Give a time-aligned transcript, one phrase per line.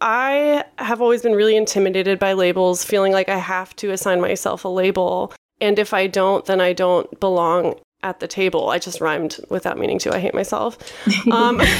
[0.00, 4.64] I have always been really intimidated by labels, feeling like I have to assign myself
[4.64, 5.32] a label.
[5.60, 8.70] And if I don't, then I don't belong at the table.
[8.70, 10.14] I just rhymed without meaning to.
[10.14, 10.78] I hate myself.
[11.30, 11.60] Um,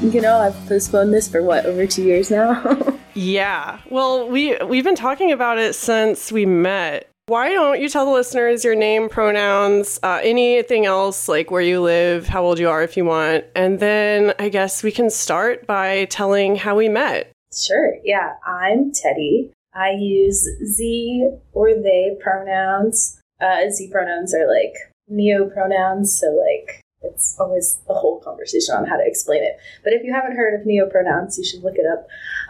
[0.00, 2.96] You know, I've postponed this for what, over two years now?
[3.14, 3.80] yeah.
[3.90, 7.07] Well, we we've been talking about it since we met.
[7.28, 11.82] Why don't you tell the listeners your name, pronouns, uh, anything else, like where you
[11.82, 15.66] live, how old you are if you want, and then I guess we can start
[15.66, 17.30] by telling how we met.
[17.52, 17.96] Sure.
[18.02, 18.32] Yeah.
[18.46, 19.52] I'm Teddy.
[19.74, 23.20] I use Xe or they pronouns.
[23.38, 24.72] Uh, Xe pronouns are like
[25.06, 29.58] neo pronouns, so like it's always a whole conversation on how to explain it.
[29.84, 32.06] But if you haven't heard of neopronouns, you should look it up.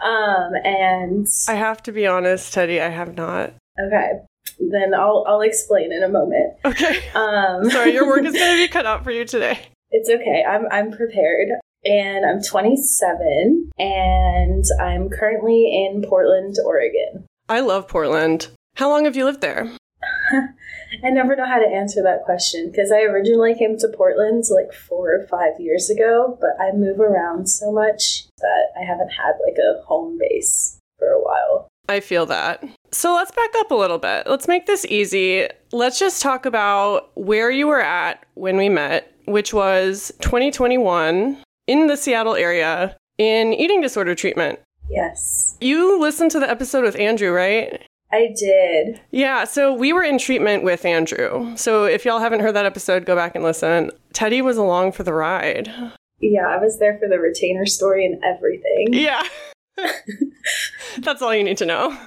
[0.07, 3.53] Um, and I have to be honest, Teddy, I have not.
[3.77, 4.11] Okay,
[4.59, 6.53] then I'll I'll explain in a moment.
[6.65, 7.09] Okay.
[7.13, 9.59] Um, Sorry, your work is going to be cut out for you today.
[9.91, 10.43] It's okay.
[10.47, 11.49] I'm I'm prepared.
[11.85, 17.25] And I'm 27 and I'm currently in Portland, Oregon.
[17.47, 18.49] I love Portland.
[18.75, 19.71] How long have you lived there?
[21.03, 24.73] I never know how to answer that question because I originally came to Portland like
[24.73, 29.33] four or five years ago, but I move around so much that I haven't had
[29.45, 31.67] like a home base for a while.
[31.87, 32.63] I feel that.
[32.91, 34.27] So let's back up a little bit.
[34.27, 35.47] Let's make this easy.
[35.71, 41.37] Let's just talk about where you were at when we met, which was 2021
[41.67, 44.59] in the Seattle area in eating disorder treatment.
[44.89, 45.57] Yes.
[45.61, 47.85] You listened to the episode with Andrew, right?
[48.11, 48.99] I did.
[49.11, 51.55] Yeah, so we were in treatment with Andrew.
[51.55, 53.91] So if y'all haven't heard that episode, go back and listen.
[54.13, 55.71] Teddy was along for the ride.
[56.19, 58.87] Yeah, I was there for the retainer story and everything.
[58.93, 59.21] Yeah.
[60.99, 61.97] That's all you need to know.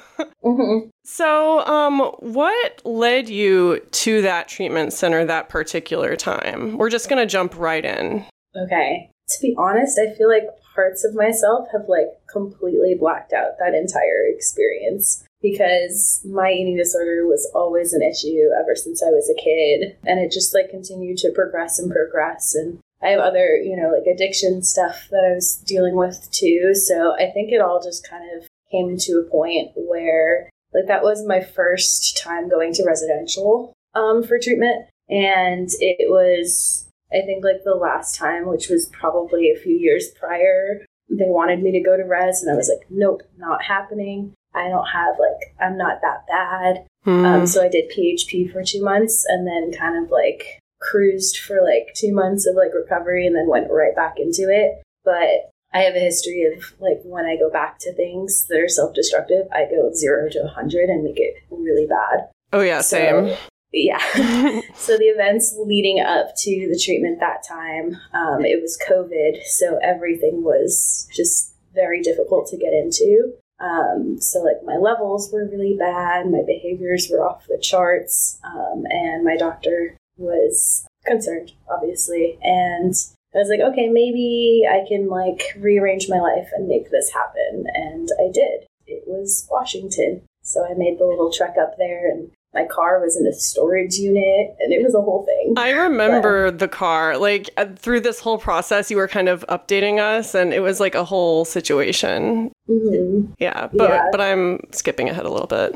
[0.44, 0.88] Mm-hmm.
[1.04, 6.78] So, um, what led you to that treatment center that particular time?
[6.78, 8.24] We're just going to jump right in.
[8.56, 9.10] Okay.
[9.28, 13.74] To be honest, I feel like parts of myself have like completely blacked out that
[13.74, 19.42] entire experience because my eating disorder was always an issue ever since I was a
[19.42, 19.96] kid.
[20.06, 22.54] And it just like continued to progress and progress.
[22.54, 26.74] And I have other, you know, like addiction stuff that I was dealing with too.
[26.74, 31.02] So I think it all just kind of came to a point where like that
[31.02, 34.86] was my first time going to residential um, for treatment.
[35.08, 40.08] And it was, I think, like the last time, which was probably a few years
[40.18, 42.42] prior, they wanted me to go to res.
[42.42, 44.32] And I was like, nope, not happening.
[44.54, 46.86] I don't have like I'm not that bad.
[47.04, 47.24] Hmm.
[47.24, 51.62] Um, so I did PHP for two months and then kind of like cruised for
[51.62, 54.82] like two months of like recovery and then went right back into it.
[55.04, 58.68] But I have a history of like when I go back to things that are
[58.68, 62.28] self destructive, I go zero to 100 and make it really bad.
[62.52, 63.36] Oh, yeah, so, same.
[63.72, 63.98] Yeah.
[64.74, 69.42] so the events leading up to the treatment that time, um, it was COVID.
[69.44, 73.32] So everything was just very difficult to get into.
[73.58, 78.84] Um, so, like, my levels were really bad, my behaviors were off the charts, um,
[78.90, 82.38] and my doctor was concerned, obviously.
[82.42, 82.94] And
[83.34, 87.64] I was like, okay, maybe I can like rearrange my life and make this happen.
[87.74, 88.66] And I did.
[88.86, 90.22] It was Washington.
[90.42, 93.94] So I made the little trek up there and my car was in a storage
[93.94, 95.54] unit and it was a whole thing.
[95.56, 97.16] I remember but, the car.
[97.16, 100.78] Like uh, through this whole process, you were kind of updating us and it was
[100.78, 102.50] like a whole situation.
[102.68, 103.32] Mm-hmm.
[103.38, 104.08] Yeah, but yeah.
[104.10, 105.74] but I'm skipping ahead a little bit.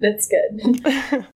[0.00, 0.82] That's good.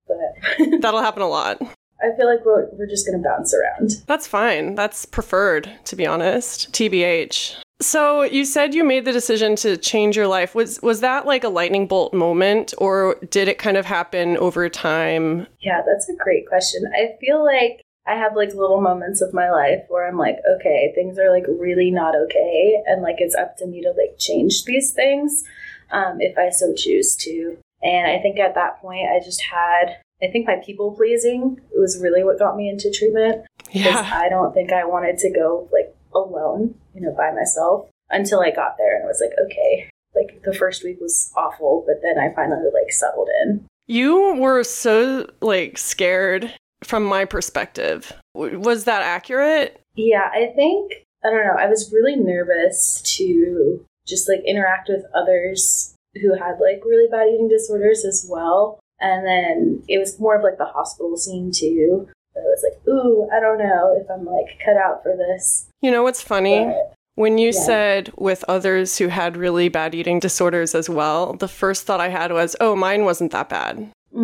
[0.81, 1.61] that'll happen a lot.
[2.03, 4.03] I feel like we're, we're just going to bounce around.
[4.07, 4.75] That's fine.
[4.75, 6.73] That's preferred, to be honest.
[6.73, 7.57] TBH.
[7.83, 10.55] So you said you made the decision to change your life.
[10.55, 14.69] Was was that like a lightning bolt moment or did it kind of happen over
[14.69, 15.47] time?
[15.61, 16.83] Yeah, that's a great question.
[16.95, 20.93] I feel like I have like little moments of my life where I'm like, okay,
[20.95, 24.65] things are like really not okay and like it's up to me to like change
[24.65, 25.45] these things
[25.91, 27.57] um, if I so choose to.
[27.83, 32.01] And I think at that point I just had I think my people pleasing was
[32.01, 33.47] really what got me into treatment.
[33.71, 34.11] Yeah.
[34.13, 38.51] I don't think I wanted to go like alone, you know, by myself until I
[38.51, 42.35] got there and was like, okay, like the first week was awful, but then I
[42.35, 43.67] finally like settled in.
[43.87, 46.53] You were so like scared
[46.83, 48.13] from my perspective.
[48.35, 49.81] Was that accurate?
[49.95, 51.57] Yeah, I think I don't know.
[51.59, 57.29] I was really nervous to just like interact with others who had like really bad
[57.29, 58.80] eating disorders as well.
[59.01, 62.09] And then it was more of like the hospital scene too.
[62.37, 65.69] I was like, ooh, I don't know if I'm like cut out for this.
[65.81, 66.65] You know what's funny?
[66.65, 67.65] But, when you yeah.
[67.65, 72.09] said with others who had really bad eating disorders as well, the first thought I
[72.09, 73.91] had was, oh, mine wasn't that bad.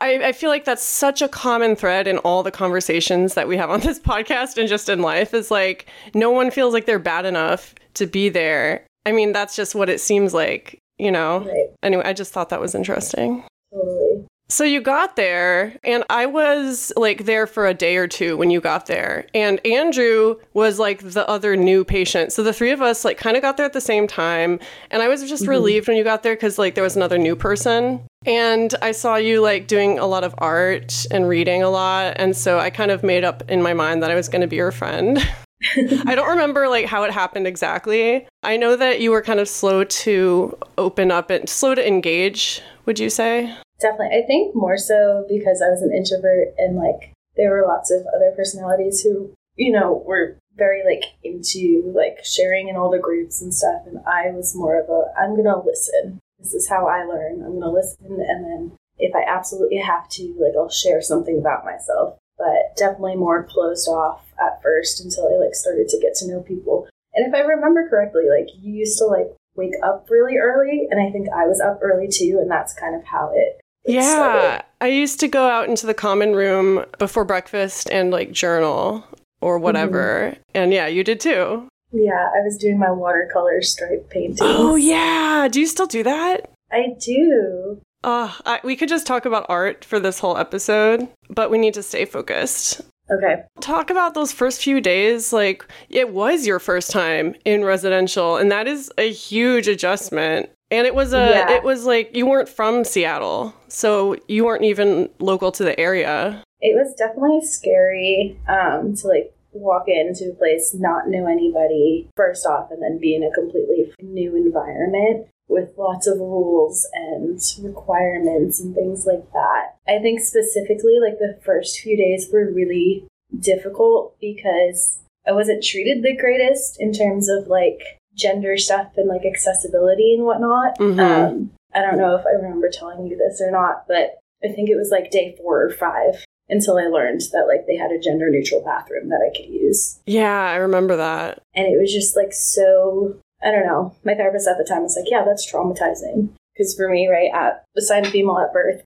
[0.00, 3.56] I, I feel like that's such a common thread in all the conversations that we
[3.56, 6.98] have on this podcast and just in life is like no one feels like they're
[6.98, 8.86] bad enough to be there.
[9.04, 11.40] I mean, that's just what it seems like, you know?
[11.40, 11.66] Right.
[11.82, 13.44] Anyway, I just thought that was interesting.
[13.72, 14.26] Totally.
[14.52, 18.50] So you got there, and I was like there for a day or two when
[18.50, 19.26] you got there.
[19.32, 22.34] And Andrew was like the other new patient.
[22.34, 24.60] So the three of us like kind of got there at the same time.
[24.90, 25.52] And I was just mm-hmm.
[25.52, 28.02] relieved when you got there because like there was another new person.
[28.26, 32.12] And I saw you like doing a lot of art and reading a lot.
[32.16, 34.46] And so I kind of made up in my mind that I was going to
[34.46, 35.18] be your friend.
[36.06, 38.26] I don't remember like how it happened exactly.
[38.42, 42.62] I know that you were kind of slow to open up and slow to engage,
[42.86, 43.54] would you say?
[43.80, 44.18] Definitely.
[44.18, 48.06] I think more so because I was an introvert and like there were lots of
[48.14, 53.40] other personalities who, you know, were very like into like sharing in all the groups
[53.40, 53.82] and stuff.
[53.86, 56.20] And I was more of a, I'm going to listen.
[56.38, 57.42] This is how I learn.
[57.42, 58.06] I'm going to listen.
[58.06, 62.18] And then if I absolutely have to, like, I'll share something about myself.
[62.42, 66.40] But definitely more closed off at first until I like started to get to know
[66.40, 66.88] people.
[67.14, 71.00] And if I remember correctly, like you used to like wake up really early, and
[71.00, 73.60] I think I was up early too, and that's kind of how it.
[73.84, 74.64] it Yeah, started.
[74.80, 79.04] I used to go out into the common room before breakfast and like journal
[79.40, 80.32] or whatever.
[80.32, 80.40] Mm-hmm.
[80.54, 81.68] And yeah, you did too.
[81.92, 82.30] yeah.
[82.34, 84.38] I was doing my watercolor stripe painting.
[84.40, 85.46] Oh, yeah.
[85.48, 86.50] Do you still do that?
[86.72, 87.80] I do.
[88.04, 91.74] Uh, I, we could just talk about art for this whole episode, but we need
[91.74, 92.80] to stay focused.
[93.10, 93.42] Okay.
[93.60, 95.32] Talk about those first few days.
[95.32, 100.48] Like, it was your first time in residential, and that is a huge adjustment.
[100.70, 101.50] And it was a, Yeah.
[101.52, 106.42] it was like you weren't from Seattle, so you weren't even local to the area.
[106.60, 112.46] It was definitely scary um, to like walk into a place, not know anybody first
[112.46, 118.60] off, and then be in a completely new environment with lots of rules and requirements
[118.60, 119.76] and things like that.
[119.86, 123.06] I think specifically, like the first few days were really
[123.38, 127.80] difficult because I wasn't treated the greatest in terms of like
[128.14, 130.78] gender stuff and like accessibility and whatnot.
[130.78, 130.98] Mhm.
[131.00, 134.68] Um, I don't know if I remember telling you this or not, but I think
[134.68, 137.98] it was like day four or five until I learned that like they had a
[137.98, 140.00] gender neutral bathroom that I could use.
[140.06, 141.40] Yeah, I remember that.
[141.54, 143.94] And it was just like so, I don't know.
[144.04, 146.30] My therapist at the time was like, yeah, that's traumatizing.
[146.54, 148.82] Because for me, right, at assigned female at birth.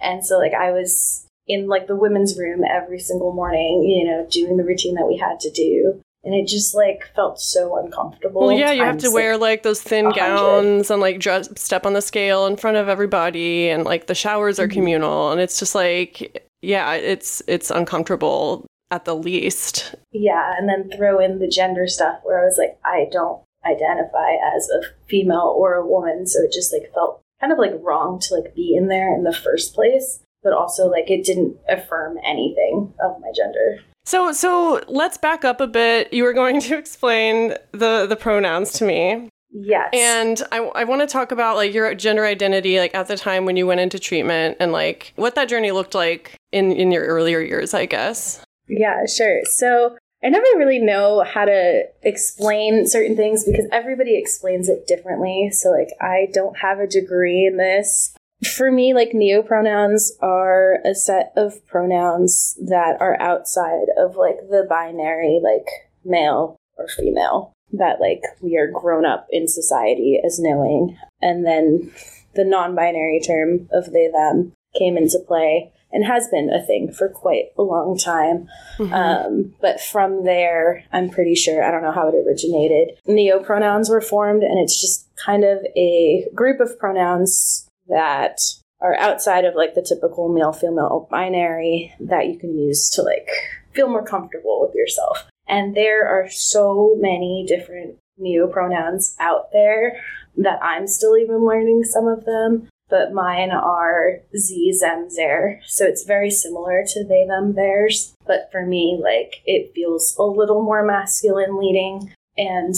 [0.00, 4.26] And so like I was in like the women's room every single morning, you know,
[4.30, 6.00] doing the routine that we had to do.
[6.24, 8.40] And it just like felt so uncomfortable.
[8.42, 10.18] Well, yeah, you have to wear like those thin 100.
[10.20, 14.14] gowns and like dress, step on the scale in front of everybody, and like the
[14.14, 14.72] showers are Mhm.
[14.72, 19.94] communal, and it's just like, yeah, it's it's uncomfortable at the least.
[20.12, 24.32] Yeah, and then throw in the gender stuff where I was like, I don't identify
[24.56, 28.18] as a female or a woman, so it just like felt kind of like wrong
[28.20, 32.18] to like be in there in the first place, but also like it didn't affirm
[32.24, 33.78] anything of my gender.
[34.04, 36.12] So so let's back up a bit.
[36.12, 39.90] You were going to explain the the pronouns to me, Yes.
[39.92, 43.44] and I I want to talk about like your gender identity, like at the time
[43.44, 47.04] when you went into treatment, and like what that journey looked like in in your
[47.04, 48.42] earlier years, I guess.
[48.68, 49.40] Yeah, sure.
[49.44, 55.50] So I never really know how to explain certain things because everybody explains it differently.
[55.52, 58.14] So, like, I don't have a degree in this.
[58.56, 64.66] For me, like, neopronouns are a set of pronouns that are outside of, like, the
[64.68, 65.68] binary, like,
[66.04, 70.96] male or female that, like, we are grown up in society as knowing.
[71.20, 71.92] And then
[72.34, 76.92] the non binary term of they, them came into play and has been a thing
[76.92, 78.48] for quite a long time.
[78.92, 82.98] Um, but from there, I'm pretty sure, I don't know how it originated.
[83.06, 88.40] Neo pronouns were formed, and it's just kind of a group of pronouns that
[88.80, 93.28] are outside of like the typical male female binary that you can use to like
[93.72, 95.26] feel more comfortable with yourself.
[95.48, 100.00] And there are so many different neo pronouns out there
[100.36, 105.60] that I'm still even learning some of them but mine are xe, them, their.
[105.66, 108.14] So it's very similar to they, them, theirs.
[108.26, 112.74] But for me, like, it feels a little more masculine leading and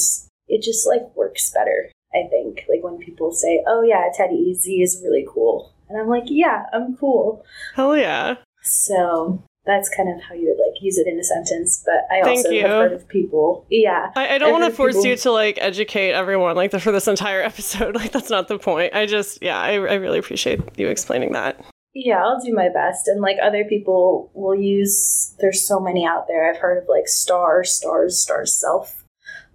[0.48, 2.64] it just, like, works better, I think.
[2.68, 5.72] Like, when people say, oh, yeah, Teddy, Xe is really cool.
[5.88, 7.44] And I'm like, yeah, I'm cool.
[7.74, 8.36] Hell yeah.
[8.62, 11.82] So that's kind of how you would, like, use it in a sentence.
[11.84, 12.62] But I Thank also you.
[12.62, 14.10] have heard of people, yeah.
[14.16, 16.92] I, I don't want to force people- you to like educate everyone like the, for
[16.92, 17.94] this entire episode.
[17.94, 18.94] Like that's not the point.
[18.94, 21.62] I just yeah, I, I really appreciate you explaining that.
[21.92, 23.08] Yeah, I'll do my best.
[23.08, 26.48] And like other people will use, there's so many out there.
[26.48, 29.04] I've heard of like star, stars, star self,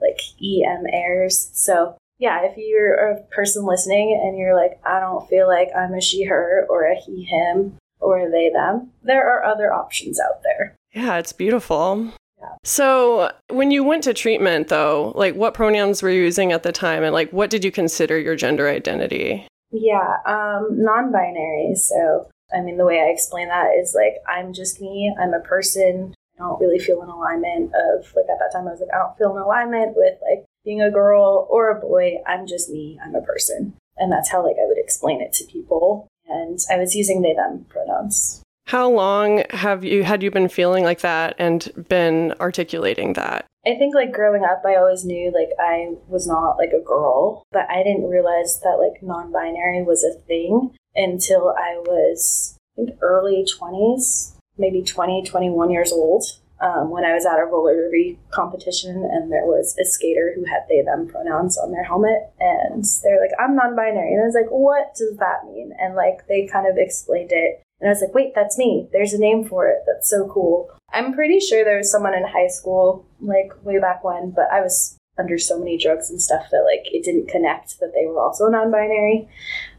[0.02, 1.50] like EM airs.
[1.54, 5.94] So yeah, if you're a person listening and you're like, I don't feel like I'm
[5.94, 10.44] a she, her, or a he, him, or they, them, there are other options out
[10.44, 10.76] there.
[10.94, 12.12] Yeah, it's beautiful.
[12.40, 12.56] Yeah.
[12.64, 16.72] So, when you went to treatment, though, like what pronouns were you using at the
[16.72, 19.48] time, and like what did you consider your gender identity?
[19.72, 21.76] Yeah, um, non binary.
[21.76, 25.40] So, I mean, the way I explain that is like, I'm just me, I'm a
[25.40, 26.14] person.
[26.38, 28.98] I don't really feel an alignment of, like, at that time, I was like, I
[28.98, 32.18] don't feel an alignment with, like, being a girl or a boy.
[32.28, 33.74] I'm just me, I'm a person.
[33.98, 36.08] And that's how, like, I would explain it to people.
[36.28, 38.42] And I was using they, them pronouns.
[38.68, 43.46] How long have you had you been feeling like that and been articulating that?
[43.66, 47.44] I think like growing up I always knew like I was not like a girl,
[47.52, 52.98] but I didn't realize that like non-binary was a thing until I was I think
[53.02, 56.24] early 20s, maybe 20, 21 years old.
[56.62, 60.46] Um, when I was at a roller derby competition and there was a skater who
[60.46, 64.36] had they them pronouns on their helmet and they're like I'm non-binary and I was
[64.36, 68.02] like what does that mean and like they kind of explained it and I was
[68.02, 68.88] like, wait, that's me.
[68.94, 69.84] There's a name for it.
[69.86, 70.70] That's so cool.
[70.94, 74.62] I'm pretty sure there was someone in high school, like way back when, but I
[74.62, 78.20] was under so many drugs and stuff that like it didn't connect that they were
[78.20, 79.28] also non-binary.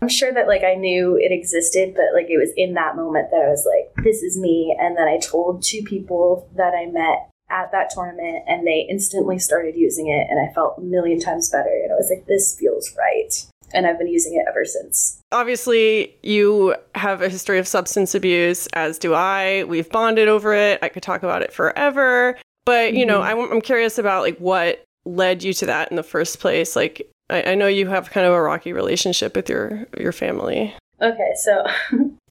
[0.01, 3.31] I'm sure that like I knew it existed, but like it was in that moment
[3.31, 4.77] that I was like, this is me.
[4.81, 9.39] And then I told two people that I met at that tournament and they instantly
[9.39, 11.71] started using it and I felt a million times better.
[11.85, 15.21] And I was like, this feels right and I've been using it ever since.
[15.33, 19.65] Obviously, you have a history of substance abuse, as do I.
[19.65, 20.79] We've bonded over it.
[20.83, 22.37] I could talk about it forever.
[22.65, 23.09] But, you mm-hmm.
[23.09, 26.77] know, I'm, I'm, curious about like what led you to that in the first place.
[26.77, 30.75] Like, I, I know you have kind of a rocky relationship with your your family.
[31.01, 31.71] Okay, so I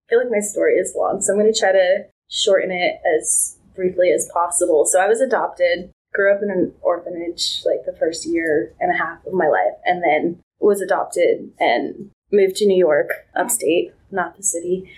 [0.10, 3.58] feel like my story is long, so I'm going to try to shorten it as
[3.75, 4.86] briefly as possible.
[4.86, 8.98] So I was adopted, grew up in an orphanage like the first year and a
[8.98, 14.36] half of my life, and then was adopted and moved to New York, upstate, not
[14.38, 14.89] the city.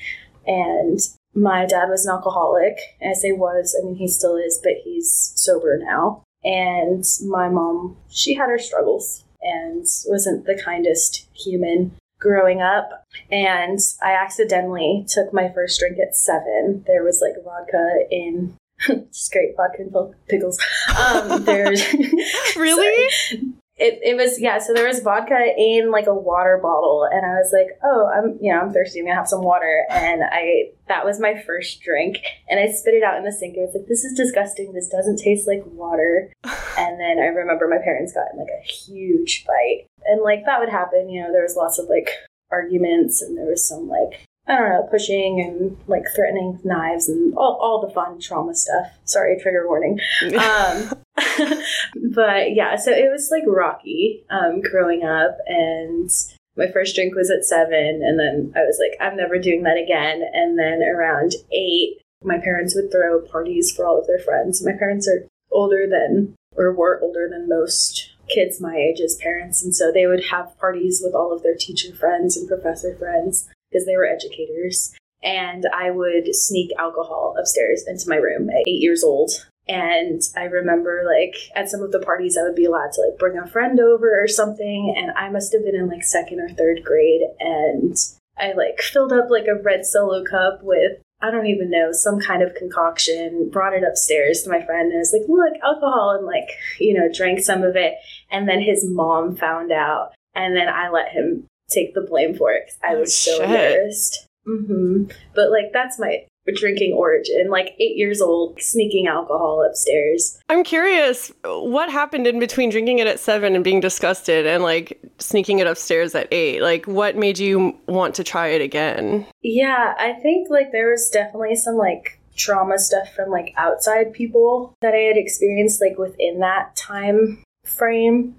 [0.46, 1.00] And
[1.34, 2.78] my dad was an alcoholic.
[3.06, 6.24] I say was, I mean, he still is, but he's sober now.
[6.44, 13.04] And my mom, she had her struggles and wasn't the kindest human growing up.
[13.32, 16.84] And I accidentally took my first drink at seven.
[16.88, 18.56] There was like vodka in
[19.12, 20.60] just great vodka and pickles.
[20.98, 21.84] Um, there's
[22.56, 23.10] really
[23.78, 27.36] it, it was yeah so there was vodka in like a water bottle and i
[27.36, 30.64] was like oh i'm you know i'm thirsty i'm gonna have some water and i
[30.88, 32.18] that was my first drink
[32.50, 34.90] and i spit it out in the sink it was like this is disgusting this
[34.90, 39.46] doesn't taste like water and then i remember my parents got in like a huge
[39.46, 42.10] fight and like that would happen you know there was lots of like
[42.52, 47.34] arguments and there was some like I don't know, pushing and like threatening knives and
[47.36, 48.88] all, all the fun trauma stuff.
[49.04, 50.00] Sorry, trigger warning.
[50.38, 50.94] Um,
[52.14, 56.10] but yeah, so it was like rocky um, growing up, and
[56.56, 59.78] my first drink was at seven, and then I was like, I'm never doing that
[59.78, 60.24] again.
[60.34, 64.64] And then around eight, my parents would throw parties for all of their friends.
[64.64, 69.64] My parents are older than, or were older than most kids my age as parents,
[69.64, 73.50] and so they would have parties with all of their teacher friends and professor friends
[73.70, 74.94] because they were educators.
[75.24, 79.32] And I would sneak alcohol upstairs into my room at eight years old.
[79.68, 83.20] And I remember, like, at some of the parties, I would be allowed to, like,
[83.20, 84.94] bring a friend over or something.
[84.96, 87.22] And I must have been in, like, second or third grade.
[87.40, 87.96] And
[88.38, 92.20] I, like, filled up, like, a red solo cup with, I don't even know, some
[92.20, 94.92] kind of concoction, brought it upstairs to my friend.
[94.92, 96.16] And I was like, look, alcohol.
[96.18, 97.96] And, like, you know, drank some of it.
[98.32, 100.14] And then his mom found out.
[100.34, 104.28] And then I let him take the blame for it because I was so embarrassed.
[104.48, 105.12] Mm-hmm.
[105.36, 107.50] But like that's my drinking origin.
[107.50, 110.40] Like eight years old, sneaking alcohol upstairs.
[110.50, 115.00] I'm curious, what happened in between drinking it at seven and being disgusted, and like
[115.20, 116.62] sneaking it upstairs at eight?
[116.62, 119.26] Like, what made you want to try it again?
[119.42, 124.74] Yeah, I think like there was definitely some like trauma stuff from like outside people
[124.82, 128.36] that I had experienced like within that time frame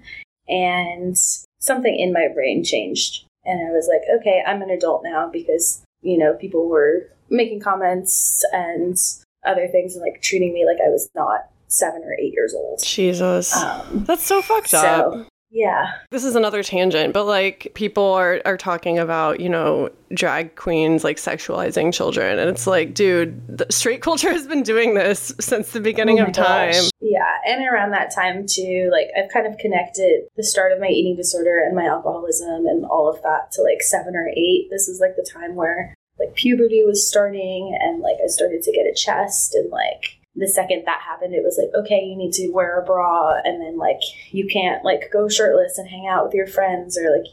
[0.47, 1.15] and
[1.59, 3.25] something in my brain changed.
[3.45, 7.61] And I was like, okay, I'm an adult now because, you know, people were making
[7.61, 8.97] comments and
[9.45, 12.83] other things and like treating me like I was not seven or eight years old.
[12.83, 13.55] Jesus.
[13.55, 15.27] Um, That's so fucked so, up.
[15.51, 15.93] Yeah.
[16.11, 21.03] This is another tangent, but like people are are talking about, you know, drag queens
[21.03, 25.71] like sexualizing children and it's like, dude, the straight culture has been doing this since
[25.71, 26.71] the beginning oh of time.
[26.71, 26.91] Gosh.
[27.01, 30.87] Yeah, and around that time too, like I've kind of connected the start of my
[30.87, 34.67] eating disorder and my alcoholism and all of that to like 7 or 8.
[34.69, 38.71] This is like the time where like puberty was starting and like I started to
[38.71, 42.31] get a chest and like the second that happened, it was like, okay, you need
[42.33, 43.99] to wear a bra, and then like
[44.31, 47.25] you can't like go shirtless and hang out with your friends, or like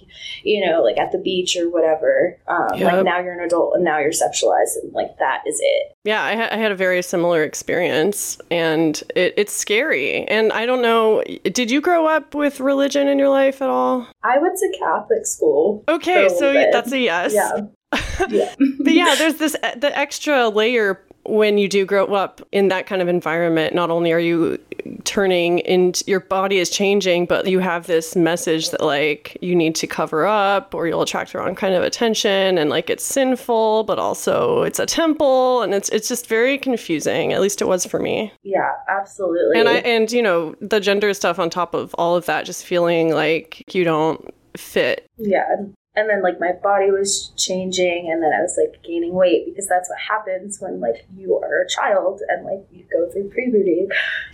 [0.43, 2.39] you know, like at the beach or whatever.
[2.49, 2.93] Um, Yep.
[2.93, 5.97] Like now you're an adult and now you're sexualized, and like that is it.
[6.05, 10.25] Yeah, I, ha- I had a very similar experience, and it, it's scary.
[10.29, 14.07] And I don't know, did you grow up with religion in your life at all?
[14.23, 15.85] I went to Catholic school.
[15.89, 16.71] Okay, so bit.
[16.73, 17.33] that's a yes.
[17.35, 17.61] Yeah.
[18.29, 18.55] yeah.
[18.59, 23.03] but yeah, there's this the extra layer when you do grow up in that kind
[23.03, 23.75] of environment.
[23.75, 24.59] Not only are you
[25.05, 29.75] turning and your body is changing, but you have this message that like you need
[29.77, 33.85] to cover up or you'll attract the wrong kind of attention and like it's sinful,
[33.85, 37.33] but also it's a temple and it's it's just very confusing.
[37.33, 38.33] At least it was for me.
[38.43, 39.59] Yeah, absolutely.
[39.59, 42.65] And I and you know, the gender stuff on top of all of that, just
[42.65, 45.07] feeling like you don't fit.
[45.19, 45.45] yeah.
[45.97, 49.67] And then like my body was changing and then I was like gaining weight because
[49.67, 53.89] that's what happens when like you are a child and like you go through puberty.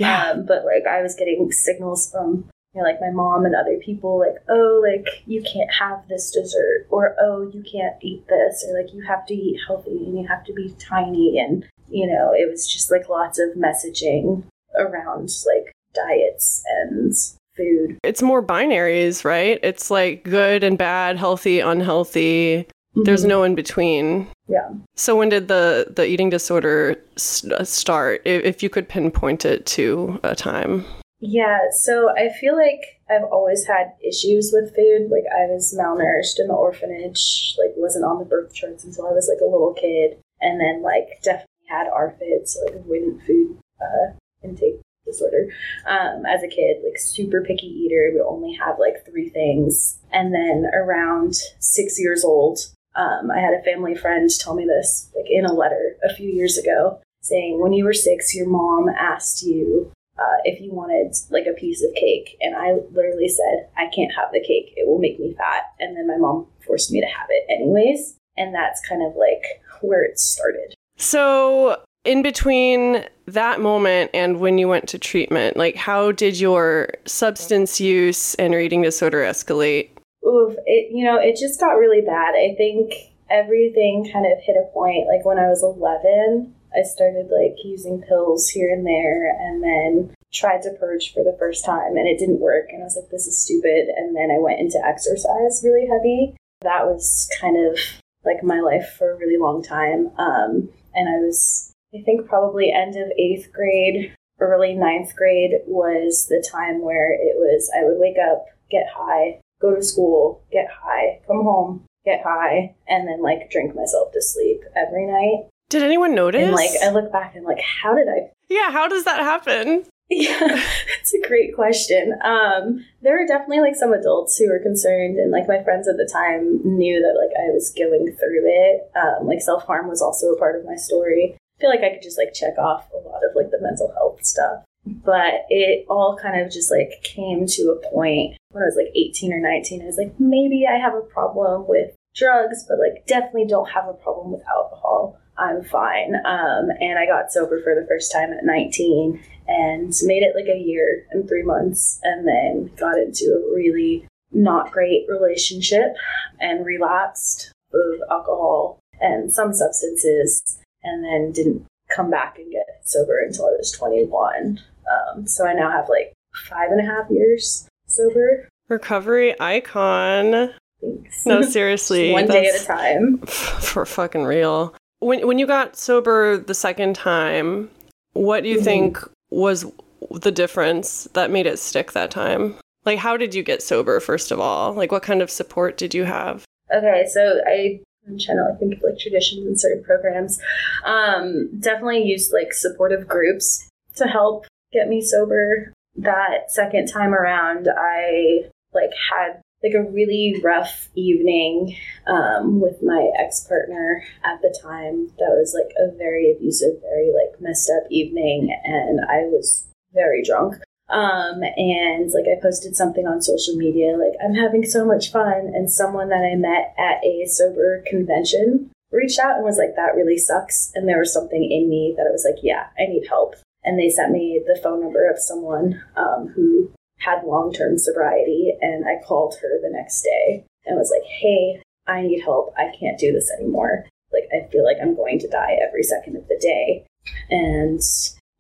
[0.05, 3.79] Um, but like I was getting signals from you know, like my mom and other
[3.85, 8.65] people like, oh, like you can't have this dessert or oh, you can't eat this
[8.67, 12.07] or like you have to eat healthy and you have to be tiny and you
[12.07, 14.43] know, it was just like lots of messaging
[14.79, 17.15] around like diets and
[17.57, 17.99] food.
[18.05, 19.59] it's more binaries, right?
[19.63, 22.67] It's like good and bad, healthy, unhealthy.
[22.95, 23.29] There's Mhm.
[23.29, 24.27] no in between.
[24.49, 24.69] Yeah.
[24.97, 28.21] So when did the the eating disorder s- uh, start?
[28.27, 30.85] If, if you could pinpoint it to a time.
[31.21, 35.09] Yeah, so I feel like I've always had issues with food.
[35.11, 39.13] Like I was malnourished in the orphanage, like wasn't on the birth charts until I
[39.13, 43.57] was like a little kid, and then like definitely had ARFID, so like avoidant food
[43.81, 44.81] uh, intake
[45.13, 45.47] disorder.
[45.87, 50.35] Um, as a kid, like super picky eater, would only have like three things, and
[50.35, 52.59] then around six years old,
[52.95, 56.29] um, I had a family friend tell me this, like in a letter a few
[56.29, 61.15] years ago, saying when you were six, your mom asked you uh, if you wanted
[61.31, 62.37] like a piece of cake.
[62.41, 64.75] And I literally said, I can't have the cake.
[64.77, 65.73] It will make me fat.
[65.81, 68.17] And then my mom forced me to have it anyways.
[68.37, 69.45] And that's kind of like
[69.81, 70.75] where it started.
[70.97, 76.89] So in between that moment and when you went to treatment, like how did your
[77.07, 79.91] substance use and eating disorder escalate?
[80.27, 82.35] Oof, it, you know, it just got really bad.
[82.35, 82.93] I think
[83.31, 85.07] everything kind of hit a point.
[85.07, 90.15] Like when I was 11, I started like using pills here and there and then
[90.33, 92.67] tried to purge for the first time and it didn't work.
[92.71, 93.89] And I was like, this is stupid.
[93.97, 96.37] And then I went into exercise really heavy.
[96.63, 97.79] That was kind of
[98.25, 100.11] like my life for a really long time.
[100.19, 106.27] Um, and I was, I think, probably end of eighth grade, early ninth grade was
[106.29, 110.69] the time where it was, I would wake up, get high, go to school, get
[110.71, 115.49] high, come home, get high, and then like drink myself to sleep every night.
[115.71, 116.43] Did anyone notice?
[116.43, 119.85] And like I look back and like, how did I yeah, how does that happen?
[120.11, 120.63] yeah,
[121.01, 122.13] it's a great question.
[122.23, 125.97] Um, there were definitely like some adults who were concerned, and like my friends at
[125.97, 128.91] the time knew that like I was going through it.
[128.97, 131.37] Um, like self harm was also a part of my story.
[131.63, 134.27] Feel like I could just like check off a lot of like the mental health
[134.27, 138.77] stuff, but it all kind of just like came to a point when I was
[138.77, 139.81] like 18 or 19.
[139.81, 143.87] I was like, maybe I have a problem with drugs, but like definitely don't have
[143.87, 145.17] a problem with alcohol.
[145.39, 146.17] I'm fine.
[146.27, 150.53] Um, and I got sober for the first time at 19 and made it like
[150.53, 155.95] a year and three months and then got into a really not great relationship
[156.41, 163.21] and relapsed of alcohol and some substances and then didn't come back and get sober
[163.21, 164.61] until I was 21.
[164.91, 166.13] Um, so I now have like
[166.49, 168.49] five and a half years sober.
[168.69, 170.53] Recovery icon.
[170.81, 171.27] Thanks.
[171.27, 172.13] No, seriously.
[172.13, 173.19] One day at a time.
[173.27, 174.75] for fucking real.
[175.01, 177.71] When when you got sober the second time,
[178.13, 178.65] what do you Mhm.
[178.65, 178.99] think
[179.31, 179.67] was
[180.11, 182.57] the difference that made it stick that time?
[182.85, 184.73] Like how did you get sober first of all?
[184.73, 186.45] Like what kind of support did you have?
[186.75, 190.41] Okay, so I To like think of like traditions and certain programs.
[190.85, 195.73] Um, definitely used like supportive groups to help get me sober.
[195.97, 203.11] That second time around, I like had like a really rough evening um, with my
[203.19, 205.09] ex partner at the time.
[205.19, 210.23] That was like a very abusive, very like messed up evening, and I was very
[210.25, 210.57] drunk.
[210.93, 215.51] Um, and like I posted something on social media, like I'm having so much fun,
[215.55, 219.97] and someone that I met at a sober convention reached out and was like, "That
[219.97, 223.07] really sucks," and there was something in me that I was like, "Yeah, I need
[223.09, 227.79] help." And they sent me the phone number of someone um, who had long term
[227.79, 232.53] sobriety, and I called her the next day and was like, "Hey, I need help.
[232.59, 233.87] I can't do this anymore.
[234.13, 236.85] Like I feel like I'm going to die every second of the day."
[237.31, 237.81] And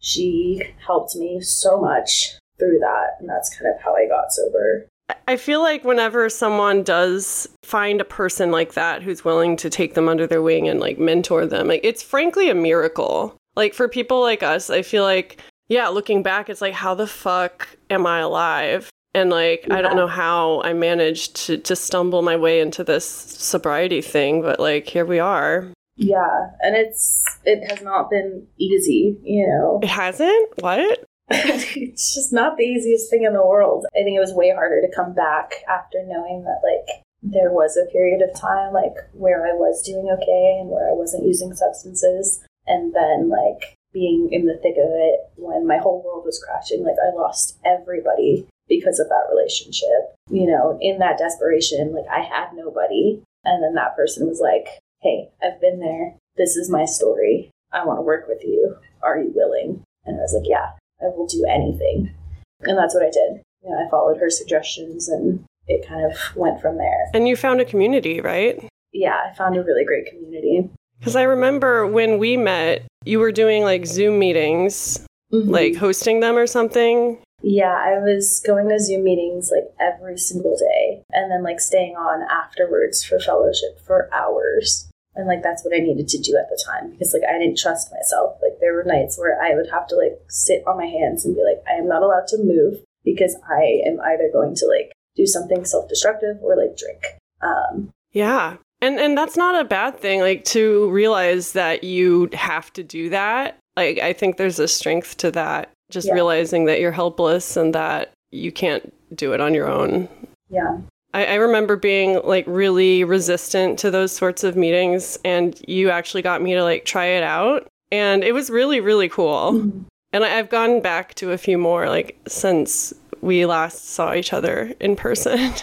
[0.01, 3.17] she helped me so much through that.
[3.21, 4.89] And that's kind of how I got sober.
[5.29, 9.95] I feel like whenever someone does find a person like that who's willing to take
[9.95, 13.37] them under their wing and like mentor them, like it's frankly a miracle.
[13.55, 17.07] Like for people like us, I feel like, yeah, looking back, it's like, how the
[17.07, 18.89] fuck am I alive?
[19.15, 19.77] And like, yeah.
[19.77, 24.41] I don't know how I managed to, to stumble my way into this sobriety thing,
[24.41, 25.71] but like, here we are.
[25.97, 26.51] Yeah.
[26.61, 29.81] And it's, it has not been easy, you know?
[29.83, 30.63] It hasn't?
[30.63, 31.05] What?
[31.77, 33.87] it's just not the easiest thing in the world.
[33.95, 37.77] I think it was way harder to come back after knowing that, like, there was
[37.77, 41.55] a period of time, like, where I was doing okay and where I wasn't using
[41.55, 42.45] substances.
[42.67, 46.85] And then, like, being in the thick of it when my whole world was crashing,
[46.85, 50.15] like, I lost everybody because of that relationship.
[50.31, 53.23] You know, in that desperation, like, I had nobody.
[53.45, 54.69] And then that person was like,
[55.01, 56.15] hey, I've been there.
[56.37, 57.51] This is my story.
[57.73, 58.77] I want to work with you.
[59.03, 59.83] Are you willing?
[60.05, 60.73] And I was like, yeah.
[61.03, 62.15] I will do anything.
[62.63, 63.43] And that's what I did.
[63.63, 67.11] You know, I followed her suggestions and it kind of went from there.
[67.15, 68.69] And you found a community, right?
[68.93, 70.69] Yeah, I found a really great community.
[70.99, 75.51] Because I remember when we met, you were doing like Zoom meetings, mm-hmm.
[75.51, 77.19] like hosting them or something.
[77.43, 81.97] Yeah, I was going to Zoom meetings like every single day and then like staying
[81.97, 86.49] on afterwards for fellowship for hours and like that's what I needed to do at
[86.49, 88.39] the time because like I didn't trust myself.
[88.43, 91.35] Like there were nights where I would have to like sit on my hands and
[91.35, 94.93] be like, I am not allowed to move because I am either going to like
[95.15, 97.03] do something self destructive or like drink.
[97.43, 98.57] Um, yeah.
[98.81, 103.11] And and that's not a bad thing, like to realize that you have to do
[103.11, 103.59] that.
[103.77, 105.71] Like I think there's a strength to that.
[105.91, 106.15] Just yeah.
[106.15, 110.09] realizing that you're helpless and that you can't do it on your own.
[110.49, 110.79] Yeah.
[111.15, 116.23] I, I, remember being like really resistant to those sorts of meetings, and you actually
[116.23, 119.53] got me to like try it out, and it was really really cool.
[119.53, 119.81] Mm-hmm.
[120.15, 124.33] And I, have gone back to a few more like since we last saw each
[124.33, 125.53] other in person.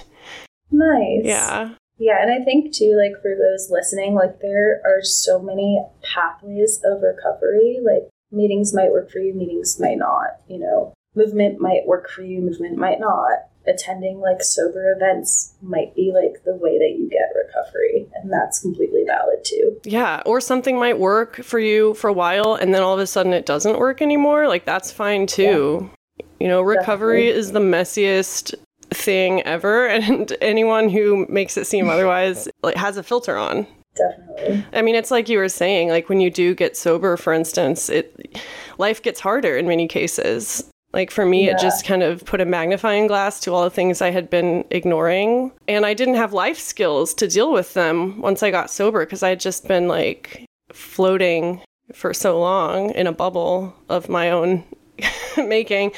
[0.72, 1.22] Nice.
[1.24, 1.74] Yeah.
[1.98, 6.80] Yeah, and I think too, like for those listening, like there are so many pathways
[6.86, 7.80] of recovery.
[7.84, 10.38] Like meetings might work for you, meetings might not.
[10.48, 15.96] You know, movement might work for you, movement might not attending like sober events might
[15.96, 19.80] be like the way that you get recovery and that's completely valid too.
[19.84, 23.08] Yeah or something might work for you for a while and then all of a
[23.08, 25.90] sudden it doesn't work anymore like that's fine too.
[26.18, 26.26] Yeah.
[26.40, 27.40] you know recovery Definitely.
[27.40, 28.54] is the messiest
[28.92, 33.68] thing ever and anyone who makes it seem otherwise like has a filter on.
[33.96, 34.66] Definitely.
[34.74, 37.90] I mean it's like you were saying like when you do get sober for instance
[37.90, 38.40] it
[38.78, 41.52] life gets harder in many cases like for me, yeah.
[41.52, 44.66] it just kind of put a magnifying glass to all the things I had been
[44.72, 45.52] ignoring.
[45.68, 49.22] And I didn't have life skills to deal with them once I got sober because
[49.22, 51.62] I had just been like floating
[51.94, 54.64] for so long in a bubble of my own
[55.38, 55.92] making.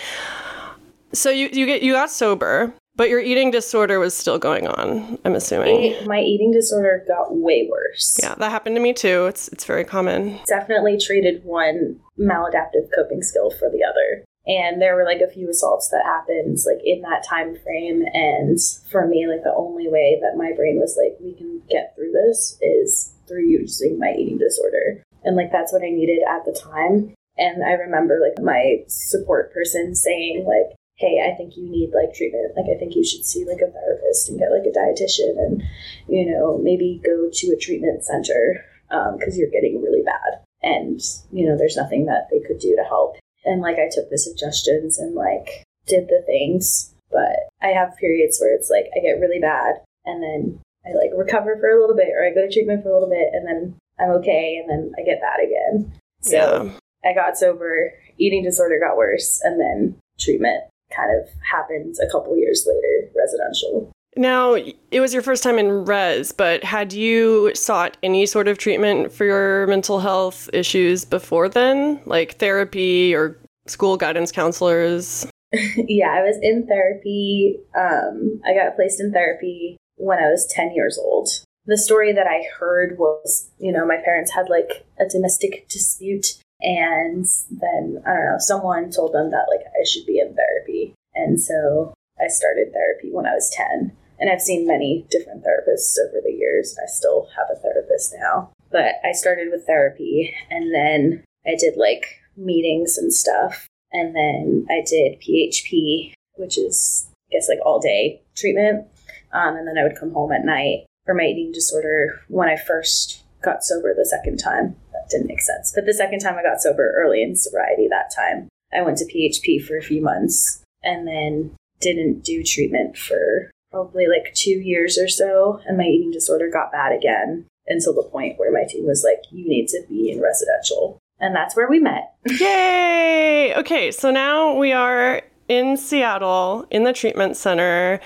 [1.13, 5.17] So you, you get you got sober, but your eating disorder was still going on,
[5.25, 6.05] I'm assuming.
[6.05, 8.17] My eating disorder got way worse.
[8.21, 9.25] Yeah, that happened to me too.
[9.25, 10.39] It's it's very common.
[10.47, 15.49] Definitely traded one maladaptive coping skill for the other and there were like a few
[15.49, 18.03] assaults that happened like in that time frame.
[18.13, 18.59] And
[18.91, 22.11] for me like the only way that my brain was like we can get through
[22.11, 25.01] this is through using my eating disorder.
[25.23, 27.15] And like that's what i needed at the time.
[27.37, 32.13] And i remember like my support person saying like hey i think you need like
[32.13, 32.51] treatment.
[32.57, 35.63] Like i think you should see like a therapist and get like a dietitian and
[36.09, 40.43] you know maybe go to a treatment center because um, you're getting really bad.
[40.61, 40.99] And
[41.31, 44.17] you know there's nothing that they could do to help and like I took the
[44.17, 46.93] suggestions and like did the things.
[47.11, 51.11] But I have periods where it's like I get really bad and then I like
[51.15, 53.45] recover for a little bit or I go to treatment for a little bit and
[53.45, 55.91] then I'm okay and then I get bad again.
[56.21, 56.71] So
[57.03, 57.09] yeah.
[57.09, 60.63] I got sober, eating disorder got worse, and then treatment
[60.95, 63.91] kind of happened a couple years later, residential.
[64.17, 68.57] Now, it was your first time in res, but had you sought any sort of
[68.57, 75.25] treatment for your mental health issues before then, like therapy or school guidance counselors?
[75.53, 77.57] yeah, I was in therapy.
[77.75, 81.29] Um, I got placed in therapy when I was 10 years old.
[81.65, 86.37] The story that I heard was, you know, my parents had like a domestic dispute,
[86.59, 90.95] and then, I don't know, someone told them that like I should be in therapy.
[91.13, 93.95] And so I started therapy when I was 10.
[94.21, 96.77] And I've seen many different therapists over the years.
[96.81, 98.51] I still have a therapist now.
[98.71, 102.05] But I started with therapy and then I did like
[102.37, 103.67] meetings and stuff.
[103.91, 108.87] And then I did PHP, which is, I guess, like all day treatment.
[109.33, 112.21] Um, and then I would come home at night for my eating disorder.
[112.27, 114.75] When I first got sober the second time.
[114.93, 115.71] That didn't make sense.
[115.73, 119.05] But the second time I got sober early in sobriety that time, I went to
[119.05, 124.97] PHP for a few months and then didn't do treatment for probably like two years
[124.97, 125.59] or so.
[125.65, 129.23] And my eating disorder got bad again until the point where my team was like,
[129.31, 130.99] you need to be in residential.
[131.19, 132.13] And that's where we met.
[132.25, 133.53] Yay!
[133.55, 137.99] Okay, so now we are in Seattle in the treatment center.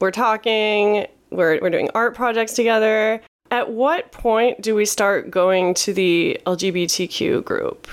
[0.00, 3.20] We're talking, we're, we're doing art projects together.
[3.50, 7.88] At what point do we start going to the LGBTQ group?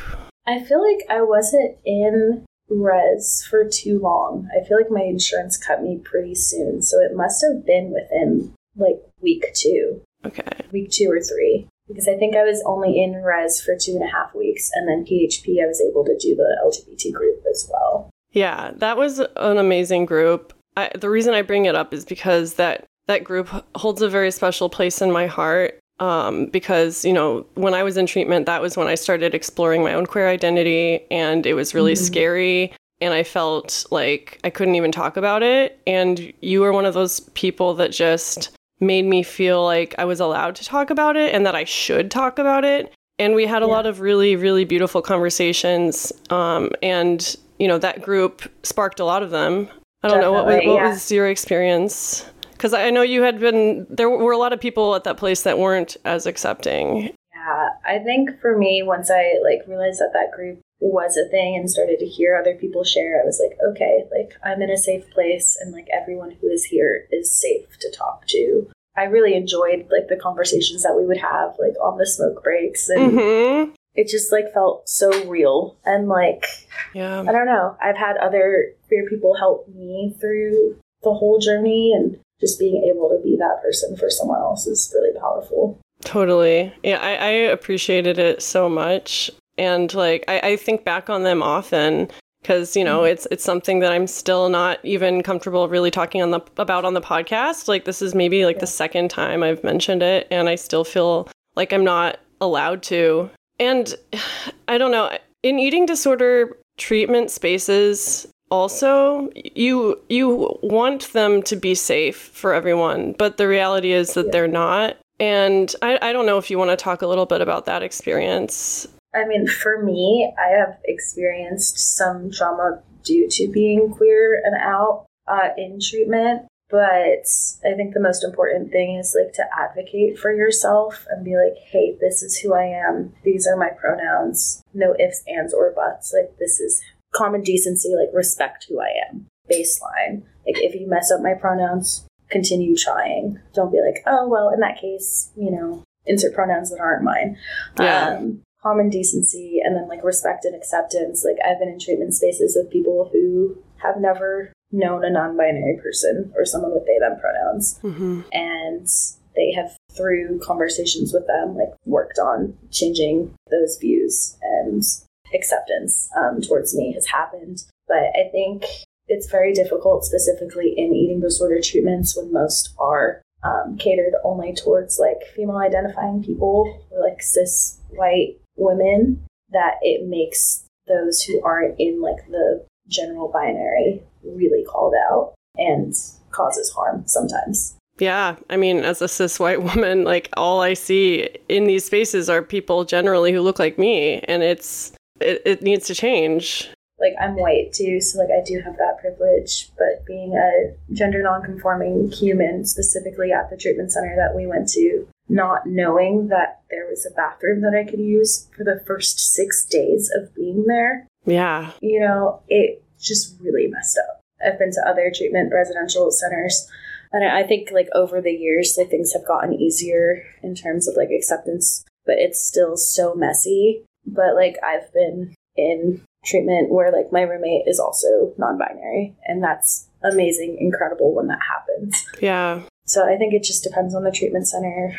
[0.47, 4.47] I feel like I wasn't in res for too long.
[4.55, 6.81] I feel like my insurance cut me pretty soon.
[6.81, 10.01] So it must have been within like week two.
[10.25, 10.43] Okay.
[10.71, 11.67] Week two or three.
[11.87, 14.69] Because I think I was only in res for two and a half weeks.
[14.73, 18.09] And then PHP, I was able to do the LGBT group as well.
[18.31, 20.53] Yeah, that was an amazing group.
[20.77, 24.31] I, the reason I bring it up is because that that group holds a very
[24.31, 25.80] special place in my heart.
[26.01, 29.83] Um, because you know when I was in treatment, that was when I started exploring
[29.83, 32.03] my own queer identity, and it was really mm-hmm.
[32.03, 32.73] scary.
[32.99, 35.79] And I felt like I couldn't even talk about it.
[35.87, 40.19] And you were one of those people that just made me feel like I was
[40.19, 42.93] allowed to talk about it and that I should talk about it.
[43.17, 43.71] And we had a yeah.
[43.71, 46.11] lot of really, really beautiful conversations.
[46.29, 49.69] Um, and you know that group sparked a lot of them.
[50.03, 50.89] I don't Definitely, know what, what yeah.
[50.89, 52.25] was your experience
[52.61, 55.41] because I know you had been there were a lot of people at that place
[55.41, 57.11] that weren't as accepting.
[57.33, 61.55] Yeah, I think for me, once I like realized that that group was a thing
[61.55, 64.77] and started to hear other people share, I was like, okay, like I'm in a
[64.77, 68.69] safe place, and like everyone who is here is safe to talk to.
[68.95, 72.89] I really enjoyed like the conversations that we would have like on the smoke breaks
[72.89, 76.45] and mm-hmm it just like felt so real and like
[76.93, 81.91] yeah i don't know i've had other queer people help me through the whole journey
[81.93, 85.79] and just being able to be that person for someone else is really powerful.
[86.01, 86.73] Totally.
[86.83, 89.31] Yeah i, I appreciated it so much.
[89.57, 92.09] And like I, I think back on them often
[92.41, 93.13] because you know mm-hmm.
[93.13, 96.95] it's it's something that i'm still not even comfortable really talking on the about on
[96.95, 97.67] the podcast.
[97.67, 98.61] Like this is maybe like yeah.
[98.61, 103.29] the second time i've mentioned it and i still feel like i'm not allowed to.
[103.59, 103.93] And
[104.67, 111.73] I don't know, in eating disorder treatment spaces, also you you want them to be
[111.73, 114.31] safe for everyone, but the reality is that yeah.
[114.31, 114.97] they're not.
[115.19, 117.83] And I, I don't know if you want to talk a little bit about that
[117.83, 118.87] experience.
[119.13, 125.05] I mean, for me, I have experienced some trauma due to being queer and out
[125.27, 126.47] uh, in treatment.
[126.69, 127.27] But
[127.65, 131.61] I think the most important thing is like to advocate for yourself and be like,
[131.69, 133.13] hey, this is who I am.
[133.23, 134.63] These are my pronouns.
[134.73, 136.13] No ifs, ands, or buts.
[136.17, 136.81] Like, this is
[137.13, 139.27] common decency, like, respect who I am.
[139.51, 140.23] Baseline.
[140.45, 143.39] Like, if you mess up my pronouns, continue trying.
[143.53, 147.37] Don't be like, oh, well, in that case, you know, insert pronouns that aren't mine.
[147.79, 148.17] Yeah.
[148.17, 151.25] Um, common decency and then like respect and acceptance.
[151.25, 156.31] Like, I've been in treatment spaces with people who have never known a non-binary person
[156.35, 158.21] or someone with they them pronouns mm-hmm.
[158.31, 158.87] and
[159.35, 164.83] they have through conversations with them like worked on changing those views and
[165.33, 168.65] acceptance um, towards me has happened but i think
[169.07, 174.99] it's very difficult specifically in eating disorder treatments when most are um, catered only towards
[174.99, 181.79] like female identifying people or like cis white women that it makes those who aren't
[181.79, 185.93] in like the general binary really called out and
[186.31, 187.75] causes harm sometimes.
[187.99, 192.29] Yeah, I mean, as a cis white woman, like all I see in these spaces
[192.29, 196.69] are people generally who look like me, and it's it, it needs to change.
[196.99, 199.71] Like I'm white too, so like I do have that privilege.
[199.77, 205.07] But being a gender nonconforming human, specifically at the treatment center that we went to,
[205.27, 209.65] not knowing that there was a bathroom that I could use for the first six
[209.65, 211.07] days of being there.
[211.25, 214.21] Yeah, you know, it just really messed up.
[214.45, 216.69] I've been to other treatment residential centers.
[217.11, 220.95] And I think like over the years, like things have gotten easier in terms of
[220.95, 223.83] like acceptance, but it's still so messy.
[224.05, 229.87] But like I've been in treatment where like my roommate is also non-binary and that's
[230.03, 232.05] amazing, incredible when that happens.
[232.21, 232.61] Yeah.
[232.85, 234.95] So I think it just depends on the treatment center.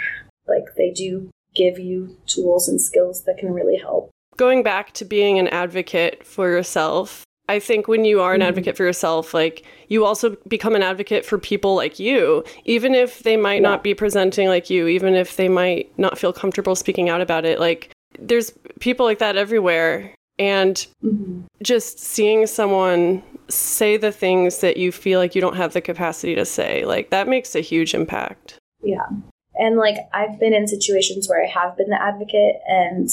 [0.47, 4.11] Like they do give you tools and skills that can really help.
[4.37, 8.49] Going back to being an advocate for yourself, I think when you are an mm-hmm.
[8.49, 13.23] advocate for yourself, like you also become an advocate for people like you, even if
[13.25, 13.69] they might yeah.
[13.69, 17.45] not be presenting like you, even if they might not feel comfortable speaking out about
[17.45, 17.61] it.
[17.61, 20.15] Like there's people like that everywhere.
[20.39, 21.43] And mm-hmm.
[21.63, 26.35] just seeing someone say the things that you feel like you don't have the capacity
[26.35, 28.59] to say, like that makes a huge impact.
[28.83, 29.07] Yeah.
[29.55, 33.09] And like I've been in situations where I have been the advocate and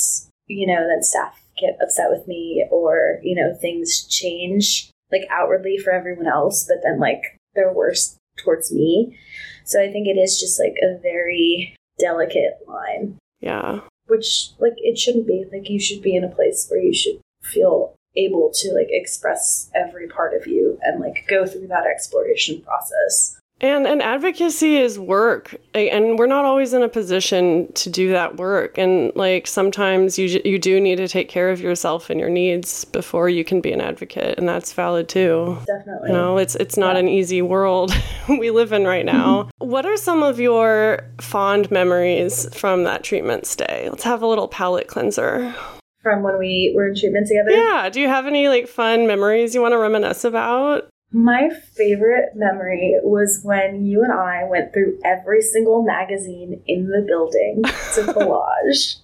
[0.48, 5.78] you know, then staff get upset with me or, you know, things change like outwardly
[5.78, 9.18] for everyone else, but then like they're worse towards me.
[9.66, 13.18] So I think it is just like a very delicate line.
[13.40, 13.82] Yeah.
[14.10, 15.45] Which like it shouldn't be.
[15.52, 19.69] Like you should be in a place where you should feel able to like express
[19.74, 23.38] every part of you and like go through that exploration process.
[23.62, 28.38] And and advocacy is work, and we're not always in a position to do that
[28.38, 28.78] work.
[28.78, 32.86] And like sometimes you you do need to take care of yourself and your needs
[32.86, 35.58] before you can be an advocate, and that's valid too.
[35.67, 36.10] Definitely.
[36.10, 37.02] You know, it's it's not yeah.
[37.02, 37.93] an easy world
[38.30, 39.50] we live in right now.
[39.58, 43.89] what are some of your fond memories from that treatment stay?
[43.89, 45.54] Let's have a little palate cleanser
[46.02, 47.52] from when we were in treatment together?
[47.52, 47.89] Yeah.
[47.89, 50.88] Do you have any like fun memories you want to reminisce about?
[51.12, 57.02] My favorite memory was when you and I went through every single magazine in the
[57.02, 58.98] building to collage.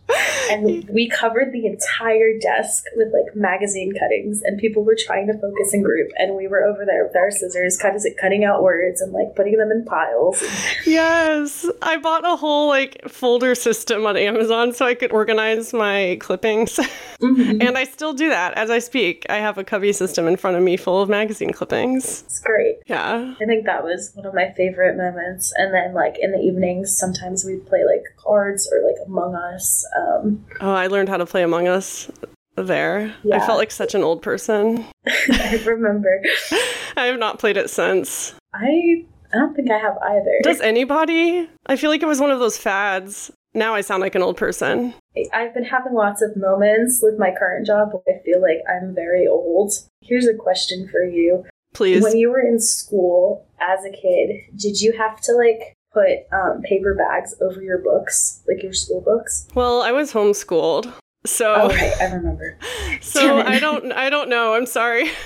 [0.51, 5.33] and we covered the entire desk with like magazine cuttings, and people were trying to
[5.33, 6.11] focus in group.
[6.17, 9.57] And we were over there with our scissors, cut, cutting out words and like putting
[9.57, 10.43] them in piles.
[10.85, 11.65] Yes.
[11.81, 16.79] I bought a whole like folder system on Amazon so I could organize my clippings.
[17.21, 17.61] Mm-hmm.
[17.61, 19.25] and I still do that as I speak.
[19.29, 22.23] I have a cubby system in front of me full of magazine clippings things.
[22.23, 22.77] It's great.
[22.85, 23.35] Yeah.
[23.39, 25.53] I think that was one of my favorite moments.
[25.55, 29.85] And then, like, in the evenings, sometimes we'd play, like, cards or, like, Among Us.
[29.97, 32.09] Um, oh, I learned how to play Among Us
[32.55, 33.13] there.
[33.23, 33.37] Yeah.
[33.37, 34.85] I felt like such an old person.
[35.07, 36.21] I remember.
[36.97, 38.33] I have not played it since.
[38.53, 40.39] I I don't think I have either.
[40.43, 41.49] Does anybody?
[41.65, 43.31] I feel like it was one of those fads.
[43.53, 44.93] Now I sound like an old person.
[45.33, 48.93] I've been having lots of moments with my current job where I feel like I'm
[48.93, 49.73] very old.
[50.01, 51.45] Here's a question for you.
[51.75, 52.01] Please.
[52.01, 56.61] When you were in school as a kid, did you have to like put um,
[56.61, 59.47] paper bags over your books, like your school books?
[59.55, 60.91] Well, I was homeschooled.
[61.25, 62.57] So oh, right, I remember.
[63.01, 64.53] So I don't I don't know.
[64.53, 65.09] I'm sorry.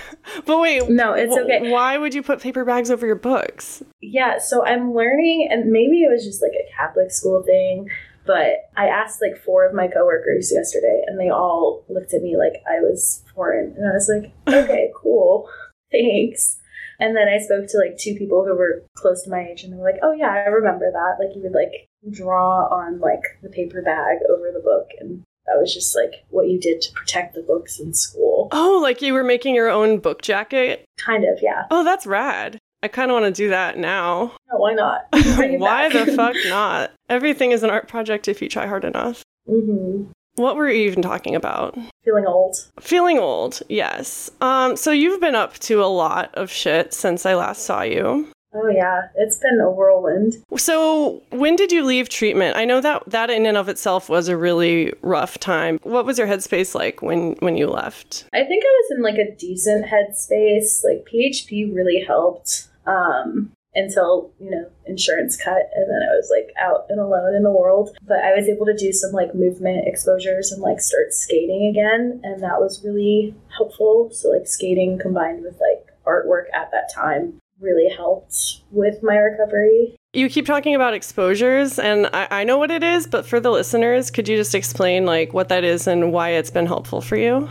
[0.46, 0.88] But wait.
[0.90, 1.72] No, it's okay.
[1.72, 3.82] Why would you put paper bags over your books?
[4.02, 7.90] Yeah, so I'm learning and maybe it was just like a Catholic school thing,
[8.28, 12.38] but I asked like four of my coworkers yesterday and they all looked at me
[12.38, 15.50] like I was foreign and I was like, "Okay, cool."
[15.92, 16.58] Thanks.
[17.00, 19.72] And then I spoke to like two people who were close to my age, and
[19.72, 21.16] they were like, "Oh yeah, I remember that.
[21.24, 25.58] Like you would like draw on like the paper bag over the book, and that
[25.58, 29.14] was just like what you did to protect the books in school." Oh, like you
[29.14, 30.84] were making your own book jacket?
[30.98, 31.64] Kind of, yeah.
[31.72, 32.60] Oh, that's rad.
[32.84, 34.34] I kind of want to do that now.
[34.52, 35.02] No, why not?
[35.12, 36.92] why the fuck not?
[37.10, 39.24] Everything is an art project if you try hard enough.
[39.48, 40.12] Mm-hmm.
[40.40, 41.78] What were you even talking about?
[42.06, 42.56] Feeling old.
[42.80, 44.32] Feeling old, yes.
[44.40, 48.32] Um, so you've been up to a lot of shit since I last saw you.
[48.54, 50.38] Oh yeah, it's been a whirlwind.
[50.56, 52.56] So, when did you leave treatment?
[52.56, 55.78] I know that that in and of itself was a really rough time.
[55.84, 58.26] What was your headspace like when when you left?
[58.32, 60.86] I think I was in like a decent headspace.
[60.86, 62.70] Like PHP really helped.
[62.88, 67.44] Um, until you know insurance cut and then i was like out and alone in
[67.44, 67.96] the world.
[68.08, 72.22] But i was able to do some like movement exposures and like start skating again
[72.24, 74.10] and that was really helpful.
[74.12, 79.96] So like skating combined with like artwork at that time really helped with my recovery.
[80.14, 83.52] You keep talking about exposures and I, I know what it is but for the
[83.52, 87.16] listeners could you just explain like what that is and why it's been helpful for
[87.16, 87.48] you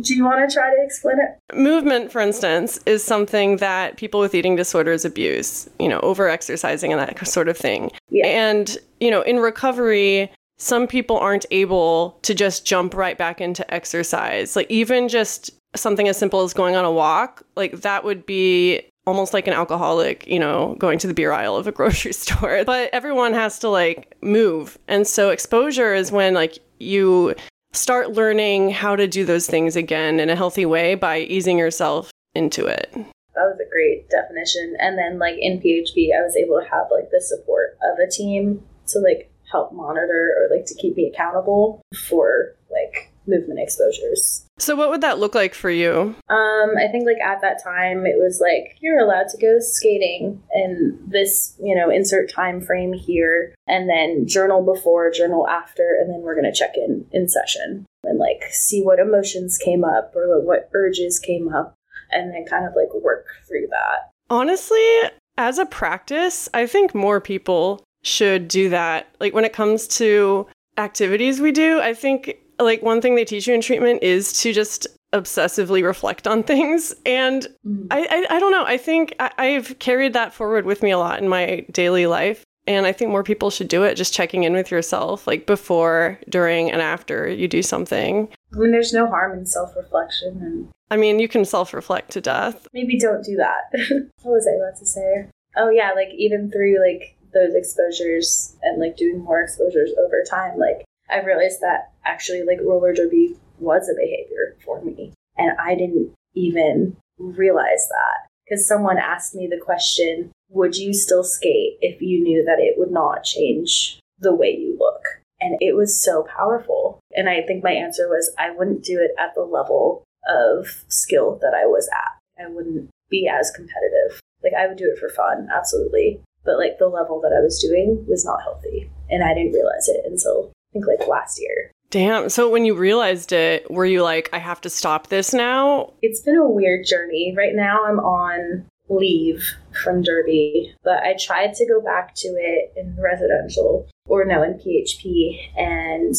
[0.00, 1.56] do you want to try to explain it?
[1.56, 6.92] Movement, for instance, is something that people with eating disorders abuse, you know, over exercising
[6.92, 7.90] and that sort of thing.
[8.10, 8.26] Yeah.
[8.26, 13.72] And, you know, in recovery, some people aren't able to just jump right back into
[13.72, 14.56] exercise.
[14.56, 18.82] Like, even just something as simple as going on a walk, like, that would be
[19.06, 22.64] almost like an alcoholic, you know, going to the beer aisle of a grocery store.
[22.64, 24.78] But everyone has to like move.
[24.88, 27.34] And so exposure is when like you
[27.76, 32.10] start learning how to do those things again in a healthy way by easing yourself
[32.34, 32.90] into it.
[32.92, 34.76] That was a great definition.
[34.80, 38.10] And then like in PHP, I was able to have like the support of a
[38.10, 44.46] team to like help monitor or like to keep me accountable for like movement exposures.
[44.58, 46.14] So what would that look like for you?
[46.28, 50.42] Um, I think like at that time it was like you're allowed to go skating
[50.54, 56.10] in this, you know, insert time frame here and then journal before, journal after, and
[56.10, 60.40] then we're gonna check in in session and like see what emotions came up or
[60.40, 61.74] what urges came up
[62.10, 64.10] and then kind of like work through that.
[64.30, 65.00] Honestly,
[65.38, 69.08] as a practice, I think more people should do that.
[69.20, 70.46] Like when it comes to
[70.78, 74.52] activities we do, I think like one thing they teach you in treatment is to
[74.52, 77.86] just obsessively reflect on things and mm.
[77.90, 80.98] I, I, I don't know i think I, i've carried that forward with me a
[80.98, 84.42] lot in my daily life And I think more people should do it, just checking
[84.42, 88.28] in with yourself, like before, during, and after you do something.
[88.52, 90.40] I mean, there's no harm in self reflection.
[90.42, 92.66] And I mean, you can self reflect to death.
[92.72, 93.70] maybe don't do that.
[94.22, 95.28] what was I about to say?
[95.56, 100.58] Oh, yeah, like even through like those exposures and like doing more exposures over time,
[100.58, 105.12] like I've realized that actually like roller derby was a behavior for me.
[105.36, 111.24] And I didn't even realize that because someone asked me the question, would you still
[111.24, 115.02] skate if you knew that it would not change the way you look?
[115.40, 117.00] And it was so powerful.
[117.14, 121.38] And I think my answer was I wouldn't do it at the level of skill
[121.42, 122.44] that I was at.
[122.44, 124.20] I wouldn't be as competitive.
[124.42, 126.20] Like I would do it for fun, absolutely.
[126.44, 128.90] But like the level that I was doing was not healthy.
[129.10, 131.70] And I didn't realize it until I think like last year.
[131.90, 132.28] Damn.
[132.28, 135.92] So when you realized it, were you like, I have to stop this now?
[136.02, 137.34] It's been a weird journey.
[137.36, 139.44] Right now I'm on leave
[139.82, 144.54] from Derby, but I tried to go back to it in residential or no, in
[144.54, 145.56] PHP.
[145.56, 146.14] And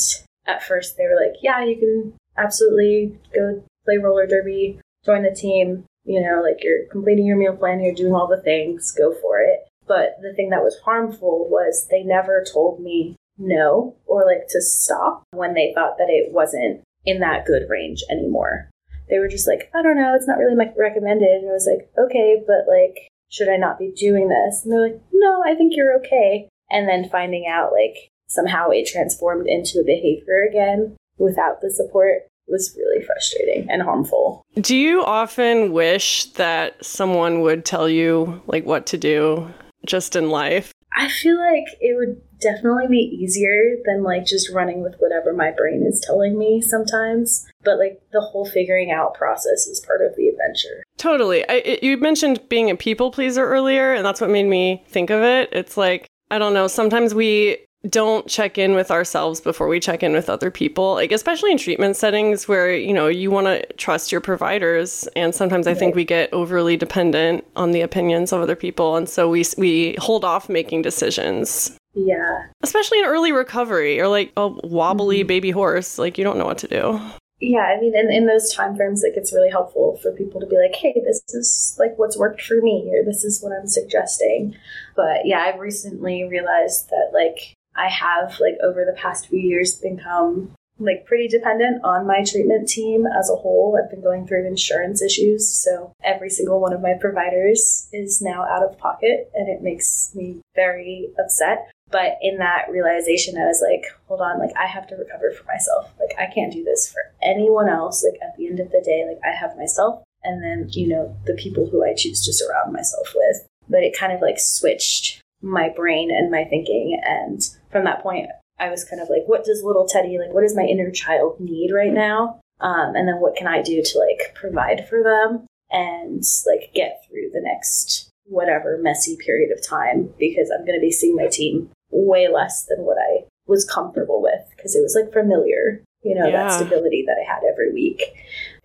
[0.46, 5.36] at first they were like, yeah, you can absolutely go play roller derby, join the
[5.36, 5.86] team.
[6.06, 9.42] You know, like you're completing your meal plan, you're doing all the things, go for
[9.42, 9.68] it.
[9.86, 14.62] But the thing that was harmful was they never told me no or like to
[14.62, 18.70] stop when they thought that it wasn't in that good range anymore.
[19.10, 21.30] They were just like, I don't know, it's not really recommended.
[21.30, 24.64] And I was like, okay, but like, should I not be doing this?
[24.64, 26.50] And they're like, no, I think you're okay.
[26.70, 32.24] And then finding out like somehow it transformed into a behavior again without the support
[32.48, 34.44] was really frustrating and harmful.
[34.56, 39.54] Do you often wish that someone would tell you like what to do
[39.86, 40.74] just in life?
[40.96, 45.52] I feel like it would definitely be easier than like just running with whatever my
[45.52, 47.46] brain is telling me sometimes.
[47.64, 50.84] But like the whole figuring out process is part of the adventure.
[50.98, 51.48] Totally.
[51.48, 55.10] I, it, you mentioned being a people pleaser earlier, and that's what made me think
[55.10, 55.50] of it.
[55.52, 60.02] It's like, I don't know, sometimes we don't check in with ourselves before we check
[60.04, 63.62] in with other people like especially in treatment settings where you know you want to
[63.74, 68.42] trust your providers and sometimes i think we get overly dependent on the opinions of
[68.42, 72.48] other people and so we we hold off making decisions Yeah.
[72.64, 75.28] especially in early recovery or like a wobbly Mhm.
[75.28, 77.00] baby horse like you don't know what to do
[77.40, 80.48] Yeah, I mean, in, in those time frames, like it's really helpful for people to
[80.48, 83.68] be like, "Hey, this is like what's worked for me, or this is what I'm
[83.68, 84.56] suggesting."
[84.96, 89.76] But yeah, I've recently realized that like I have like over the past few years
[89.76, 93.78] become like pretty dependent on my treatment team as a whole.
[93.78, 98.44] I've been going through insurance issues, so every single one of my providers is now
[98.44, 101.70] out of pocket, and it makes me very upset.
[101.90, 105.46] But in that realization, I was like, hold on, like I have to recover for
[105.46, 105.90] myself.
[106.00, 108.04] Like I can't do this for anyone else.
[108.04, 111.16] Like at the end of the day, like I have myself and then, you know,
[111.26, 113.48] the people who I choose to surround myself with.
[113.70, 117.00] But it kind of like switched my brain and my thinking.
[117.06, 118.28] And from that point,
[118.60, 121.40] I was kind of like, what does little Teddy, like, what does my inner child
[121.40, 122.40] need right now?
[122.60, 127.04] Um, and then what can I do to like provide for them and like get
[127.08, 131.28] through the next whatever messy period of time because I'm going to be seeing my
[131.28, 136.16] team way less than what I was comfortable with because it was like familiar, you
[136.16, 136.48] know, Yeah.
[136.48, 138.02] that stability that I had every week.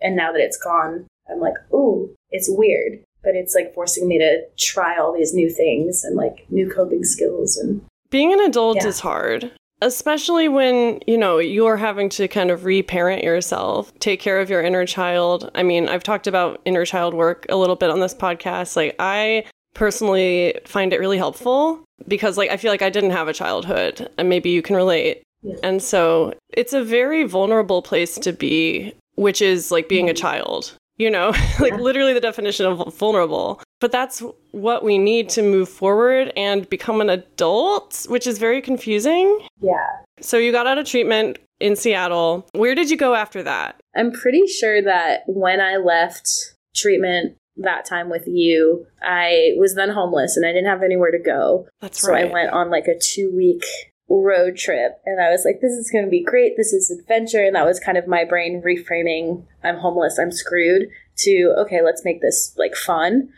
[0.01, 4.17] And now that it's gone, I'm like, ooh, it's weird, but it's like forcing me
[4.17, 8.77] to try all these new things and like new coping skills and being an adult
[8.77, 8.87] Yeah.
[8.87, 9.51] is hard
[9.83, 14.61] especially when you know you're having to kind of reparent yourself take care of your
[14.61, 15.51] inner child.
[15.55, 18.75] I mean i've talked about inner child work a little bit on this podcast.
[18.75, 19.43] Like i
[19.73, 24.09] personally find it really helpful because like i feel like i didn't have a childhood
[24.17, 25.21] and maybe you can relate.
[25.41, 25.55] Yeah.
[25.61, 30.21] and so it's a very vulnerable place to be which is like being a mm-hmm.
[30.21, 31.29] child you know
[31.59, 31.77] like Yeah.
[31.77, 34.21] literally the definition of vulnerable but that's
[34.51, 39.87] what we need to move forward and become an adult which is very confusing yeah.
[40.19, 44.11] so you got out of treatment in seattle where did you go after that I'm
[44.11, 50.35] pretty sure that when I left treatment that time with you, I was then homeless
[50.35, 51.67] and I didn't have anywhere to go.
[51.79, 53.63] that's So right I went on like a two week
[54.09, 56.53] road trip and I was like, this is going to be great.
[56.57, 57.43] This is adventure.
[57.43, 60.89] And that was kind of my brain reframing I'm homeless, I'm screwed
[61.19, 63.29] to, okay, let's make this like fun.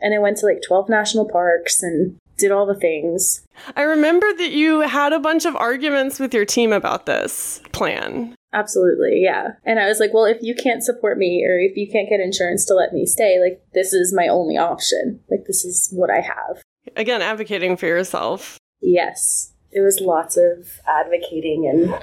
[0.00, 3.46] And I went to like 12 national parks and did all the things.
[3.76, 8.34] i remember that you had a bunch of arguments with your team about this plan
[8.52, 9.54] Absolutely, yeah.
[9.64, 12.20] And I was like, well, if you can't support me or if you can't get
[12.20, 15.18] insurance to let me stay, like, this is my only option.
[15.28, 16.62] Like, this is what I have.
[16.94, 19.53] again advocating for yourself Yes.
[19.74, 22.02] It was lots of advocating and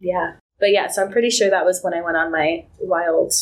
[0.00, 0.32] yeah.
[0.58, 3.32] But yeah, so I'm pretty sure that was when I went on my wild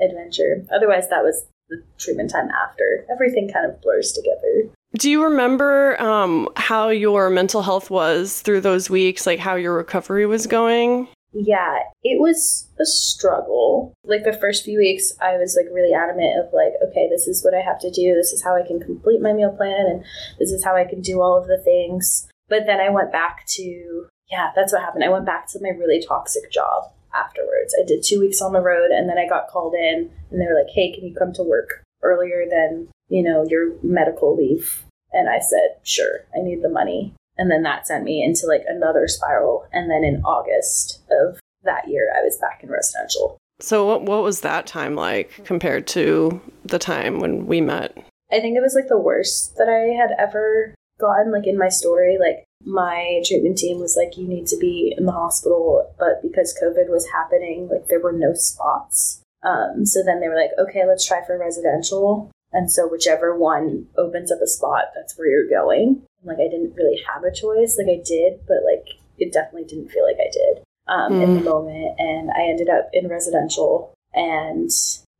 [0.00, 0.66] adventure.
[0.74, 3.06] Otherwise, that was the treatment time after.
[3.10, 4.72] Everything kind of blurs together.
[4.98, 9.74] Do you remember um, how your mental health was through those weeks, like how your
[9.74, 11.08] recovery was going?
[11.32, 13.92] Yeah, it was a struggle.
[14.04, 17.44] Like the first few weeks, I was like really adamant of like, okay, this is
[17.44, 18.14] what I have to do.
[18.14, 20.04] This is how I can complete my meal plan, and
[20.38, 22.28] this is how I can do all of the things.
[22.48, 25.04] But then I went back to, yeah, that's what happened.
[25.04, 27.74] I went back to my really toxic job afterwards.
[27.80, 30.46] I did two weeks on the road, and then I got called in, and they
[30.46, 34.84] were like, hey, can you come to work earlier than, you know, your medical leave?
[35.12, 37.14] And I said, sure, I need the money.
[37.38, 39.66] And then that sent me into like another spiral.
[39.72, 43.36] And then in August of that year, I was back in residential.
[43.60, 47.96] So, what, what was that time like compared to the time when we met?
[48.30, 51.32] I think it was like the worst that I had ever gotten.
[51.32, 55.06] Like in my story, like my treatment team was like, you need to be in
[55.06, 55.94] the hospital.
[55.98, 59.20] But because COVID was happening, like there were no spots.
[59.42, 62.30] Um, so then they were like, okay, let's try for residential.
[62.52, 66.02] And so whichever one opens up a spot, that's where you're going.
[66.24, 67.78] Like I didn't really have a choice.
[67.78, 71.22] Like I did, but like it definitely didn't feel like I did um, mm.
[71.22, 71.46] in the hmm.
[71.46, 72.00] moment.
[72.00, 74.70] And I ended up in residential, and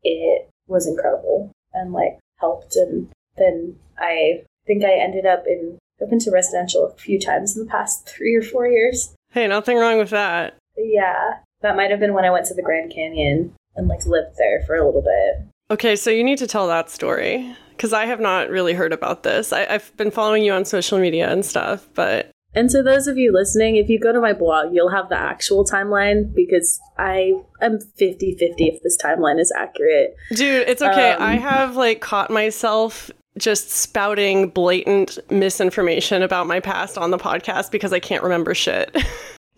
[0.03, 2.77] it was incredible and like helped.
[2.77, 7.56] And then I think I ended up in I've been to residential a few times
[7.56, 9.14] in the past three or four years.
[9.30, 10.56] Hey, nothing wrong with that.
[10.76, 14.36] Yeah, that might have been when I went to the Grand Canyon and like lived
[14.36, 15.46] there for a little bit.
[15.70, 19.22] Okay, so you need to tell that story because I have not really heard about
[19.22, 19.52] this.
[19.52, 22.30] I, have been following you on social media and stuff, but.
[22.54, 25.18] And to those of you listening, if you go to my blog, you'll have the
[25.18, 30.16] actual timeline because I am 50 50 if this timeline is accurate.
[30.30, 31.12] Dude, it's okay.
[31.12, 37.18] Um, I have like caught myself just spouting blatant misinformation about my past on the
[37.18, 38.97] podcast because I can't remember shit.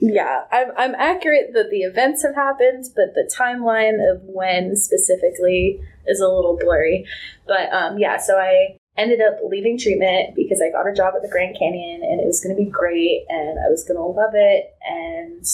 [0.00, 5.80] Yeah, I'm, I'm accurate that the events have happened, but the timeline of when specifically
[6.06, 7.04] is a little blurry.
[7.48, 11.22] But um, yeah, so I ended up leaving treatment because I got a job at
[11.22, 14.04] the Grand Canyon and it was going to be great and I was going to
[14.04, 14.72] love it.
[14.88, 15.44] And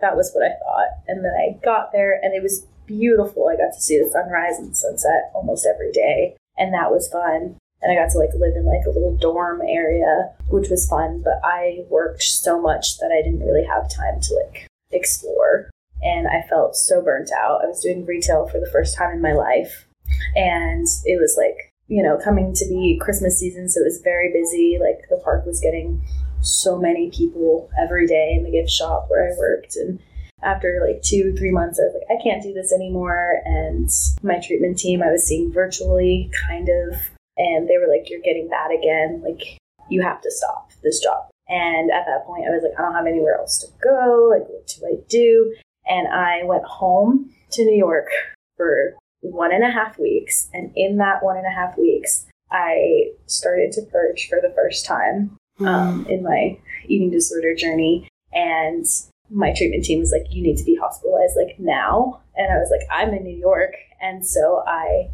[0.00, 0.98] that was what I thought.
[1.06, 3.48] And then I got there and it was beautiful.
[3.48, 6.34] I got to see the sunrise and sunset almost every day.
[6.58, 9.60] And that was fun and I got to like live in like a little dorm
[9.62, 11.22] area, which was fun.
[11.22, 15.70] But I worked so much that I didn't really have time to like explore,
[16.02, 17.62] and I felt so burnt out.
[17.62, 19.86] I was doing retail for the first time in my life,
[20.36, 24.32] and it was like you know coming to be Christmas season, so it was very
[24.32, 24.78] busy.
[24.80, 26.02] Like the park was getting
[26.40, 29.98] so many people every day in the gift shop where I worked, and
[30.42, 33.40] after like two, three months, I was like, I can't do this anymore.
[33.44, 33.88] And
[34.22, 36.96] my treatment team I was seeing virtually kind of
[37.36, 39.22] and they were like, You're getting bad again.
[39.24, 39.58] Like,
[39.88, 41.28] you have to stop this job.
[41.48, 44.30] And at that point, I was like, I don't have anywhere else to go.
[44.30, 45.54] Like, what do I do?
[45.86, 48.08] And I went home to New York
[48.56, 50.48] for one and a half weeks.
[50.52, 54.86] And in that one and a half weeks, I started to purge for the first
[54.86, 58.08] time um, in my eating disorder journey.
[58.32, 58.86] And
[59.30, 62.20] my treatment team was like, You need to be hospitalized like now.
[62.36, 63.74] And I was like, I'm in New York.
[64.00, 65.10] And so I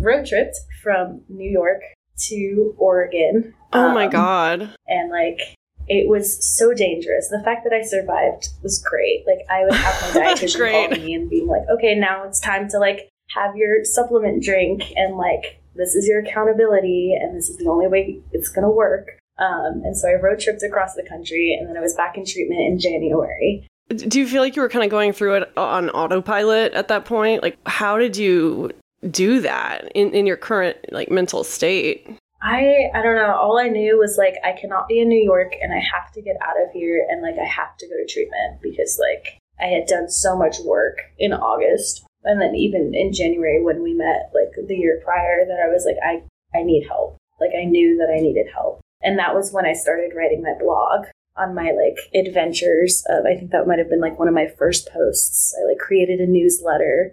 [0.00, 1.80] road tripped from New York
[2.28, 3.54] to Oregon.
[3.72, 4.74] Oh um, my god.
[4.86, 5.40] And like
[5.88, 7.28] it was so dangerous.
[7.28, 9.24] The fact that I survived was great.
[9.26, 12.68] Like I would have my dietitian call me and being like, "Okay, now it's time
[12.70, 17.56] to like have your supplement drink and like this is your accountability and this is
[17.56, 21.02] the only way it's going to work." Um, and so I road tripped across the
[21.02, 23.66] country and then I was back in treatment in January.
[23.88, 27.06] Do you feel like you were kind of going through it on autopilot at that
[27.06, 27.42] point?
[27.42, 28.70] Like, how did you
[29.08, 32.08] do that in, in your current like mental state?
[32.42, 33.34] I I don't know.
[33.34, 36.22] All I knew was like I cannot be in New York and I have to
[36.22, 39.66] get out of here and like I have to go to treatment because like I
[39.66, 44.30] had done so much work in August and then even in January when we met
[44.34, 46.22] like the year prior that I was like I
[46.58, 47.18] I need help.
[47.40, 48.80] Like I knew that I needed help.
[49.02, 53.36] And that was when I started writing my blog on my like adventures of I
[53.36, 55.54] think that might have been like one of my first posts.
[55.58, 57.12] I like created a newsletter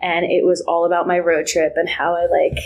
[0.00, 2.58] and it was all about my road trip and how I like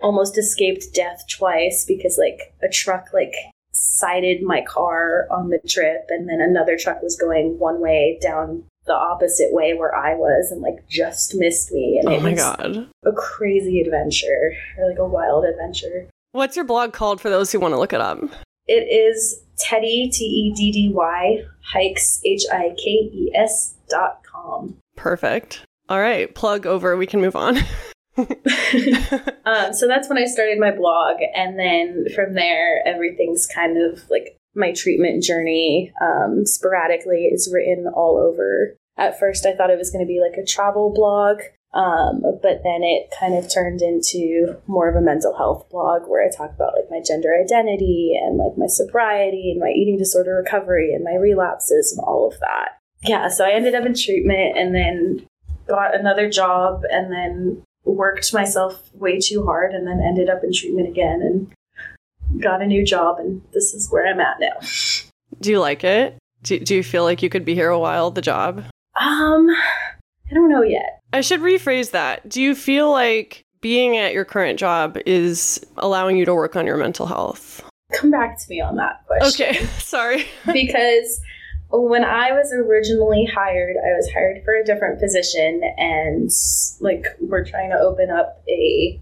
[0.00, 3.32] almost escaped death twice because like a truck like
[3.72, 8.64] sided my car on the trip and then another truck was going one way down
[8.86, 12.88] the opposite way where I was and like just missed me and oh my god.
[13.04, 16.08] a crazy adventure or like a wild adventure.
[16.32, 18.18] What's your blog called for those who want to look it up?
[18.66, 24.76] It is teddy t-e-d-d-y hikes h-i-k-e-s dot com.
[24.96, 26.96] Perfect all right, plug over.
[26.96, 27.58] We can move on.
[28.16, 34.08] um, so that's when I started my blog, and then from there, everything's kind of
[34.08, 35.92] like my treatment journey.
[36.00, 38.74] Um, sporadically, is written all over.
[38.96, 41.40] At first, I thought it was going to be like a travel blog,
[41.74, 46.26] Um, but then it kind of turned into more of a mental health blog where
[46.26, 50.36] I talk about like my gender identity and like my sobriety and my eating disorder
[50.36, 52.78] recovery and my relapses and all of that.
[53.02, 55.28] Yeah, so I ended up in treatment and then
[55.66, 60.52] got another job and then worked myself way too hard and then ended up in
[60.52, 64.54] treatment again and got a new job and this is where I'm at now.
[65.40, 66.16] Do you like it?
[66.42, 68.64] Do, do you feel like you could be here a while, the job?
[68.98, 71.00] Um, I don't know yet.
[71.12, 72.28] I should rephrase that.
[72.28, 76.66] Do you feel like being at your current job is allowing you to work on
[76.66, 77.62] your mental health?
[77.92, 79.46] Come back to me on that question.
[79.48, 80.26] Okay, sorry.
[80.52, 81.20] because
[81.70, 86.30] when I was originally hired, I was hired for a different position and
[86.80, 89.00] like we're trying to open up a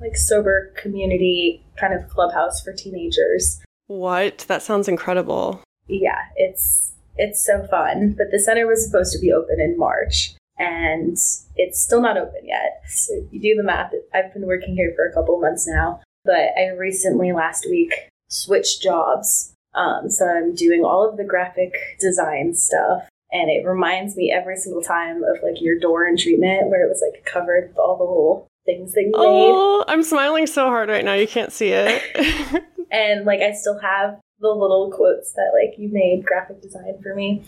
[0.00, 3.62] like sober community kind of clubhouse for teenagers.
[3.86, 4.44] What?
[4.48, 5.62] That sounds incredible.
[5.86, 8.14] Yeah, it's it's so fun.
[8.16, 11.16] But the center was supposed to be open in March and
[11.56, 12.82] it's still not open yet.
[12.88, 13.92] So if you do the math.
[14.12, 17.92] I've been working here for a couple months now, but I recently last week
[18.28, 19.53] switched jobs.
[19.74, 23.08] Um, so I'm doing all of the graphic design stuff.
[23.32, 26.88] And it reminds me every single time of like your door and treatment where it
[26.88, 29.92] was like covered with all the little things that you oh, made.
[29.92, 31.14] I'm smiling so hard right now.
[31.14, 32.64] You can't see it.
[32.92, 37.14] and like I still have the little quotes that like you made graphic design for
[37.14, 37.42] me.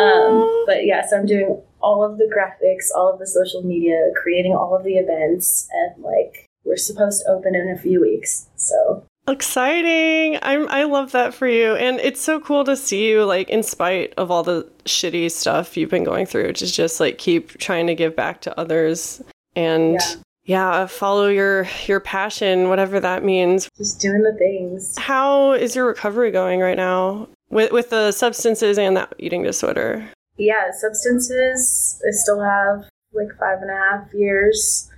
[0.00, 4.10] Um, but yeah, so I'm doing all of the graphics, all of the social media,
[4.16, 8.46] creating all of the events, and like we're supposed to open in a few weeks.
[8.56, 10.38] So exciting!
[10.42, 13.62] I'm I love that for you, and it's so cool to see you like in
[13.62, 17.86] spite of all the shitty stuff you've been going through, to just like keep trying
[17.86, 19.22] to give back to others
[19.56, 19.94] and.
[19.94, 20.14] Yeah.
[20.44, 23.68] yeah follow your your passion whatever that means.
[23.76, 24.96] Just doing the things.
[24.98, 30.08] How is your recovery going right now with with the substances and that eating disorder?
[30.36, 34.90] Yeah substances i still have like five and a half years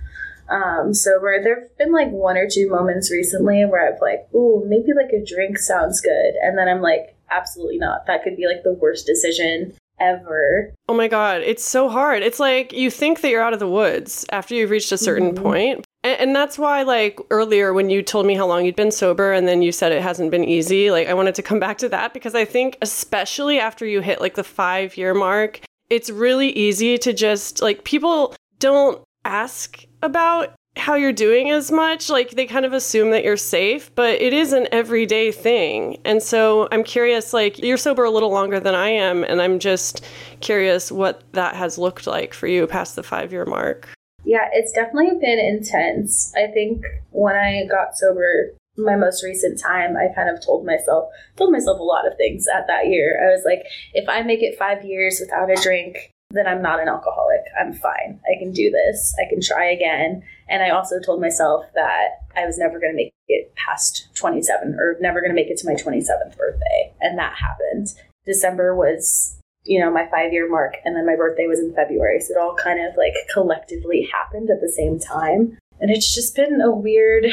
[0.51, 4.63] um, sober there have been like one or two moments recently where i've like ooh
[4.67, 8.45] maybe like a drink sounds good and then i'm like absolutely not that could be
[8.45, 10.73] like the worst decision ever.
[10.89, 12.23] Oh my God, it's so hard.
[12.23, 15.33] It's like you think that you're out of the woods after you've reached a certain
[15.33, 15.43] mm-hmm.
[15.43, 15.85] point.
[16.03, 19.31] And, and that's why, like earlier, when you told me how long you'd been sober
[19.31, 21.89] and then you said it hasn't been easy, like I wanted to come back to
[21.89, 26.49] that because I think, especially after you hit like the five year mark, it's really
[26.49, 32.09] easy to just like people don't ask about how you're doing as much.
[32.09, 35.99] Like they kind of assume that you're safe, but it is an everyday thing.
[36.05, 39.59] And so I'm curious, like you're sober a little longer than I am, and I'm
[39.59, 40.05] just
[40.39, 43.89] curious what that has looked like for you past the five year mark.
[44.23, 46.31] Yeah, it's definitely been intense.
[46.35, 51.09] I think when I got sober, my most recent time, I kind of told myself,
[51.35, 53.19] told myself a lot of things at that year.
[53.21, 56.79] I was like, if I make it five years without a drink, then I'm not
[56.79, 57.41] an alcoholic.
[57.59, 58.19] I'm fine.
[58.25, 59.15] I can do this.
[59.19, 60.23] I can try again.
[60.49, 64.75] And I also told myself that I was never going to make it past 27
[64.79, 66.93] or never going to make it to my 27th birthday.
[67.01, 67.93] And that happened.
[68.25, 70.75] December was, you know, my five year mark.
[70.85, 72.19] And then my birthday was in February.
[72.19, 75.57] So it all kind of like collectively happened at the same time.
[75.79, 77.25] And it's just been a weird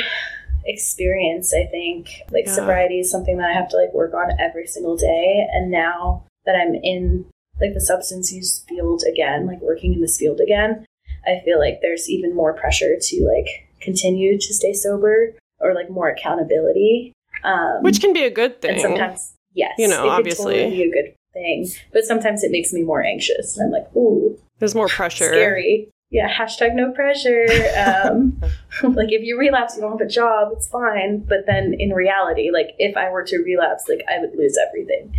[0.65, 2.23] experience, I think.
[2.31, 2.55] Like yeah.
[2.55, 5.47] sobriety is something that I have to like work on every single day.
[5.53, 7.27] And now that I'm in
[7.61, 10.87] like the substance use field again, like working in this field again,
[11.27, 15.91] I feel like there's even more pressure to like continue to stay sober or like
[15.91, 17.13] more accountability.
[17.45, 18.73] Um, Which can be a good thing.
[18.73, 21.69] And sometimes, yes, you know, obviously, totally be a good thing.
[21.93, 23.57] But sometimes it makes me more anxious.
[23.57, 25.29] And I'm like, ooh, there's more pressure.
[25.29, 25.89] Scary.
[26.11, 26.33] Yeah.
[26.33, 27.47] Hashtag no pressure.
[27.77, 28.41] Um,
[28.83, 30.53] like if you relapse, you don't have a job.
[30.53, 31.19] It's fine.
[31.19, 35.15] But then in reality, like if I were to relapse, like I would lose everything.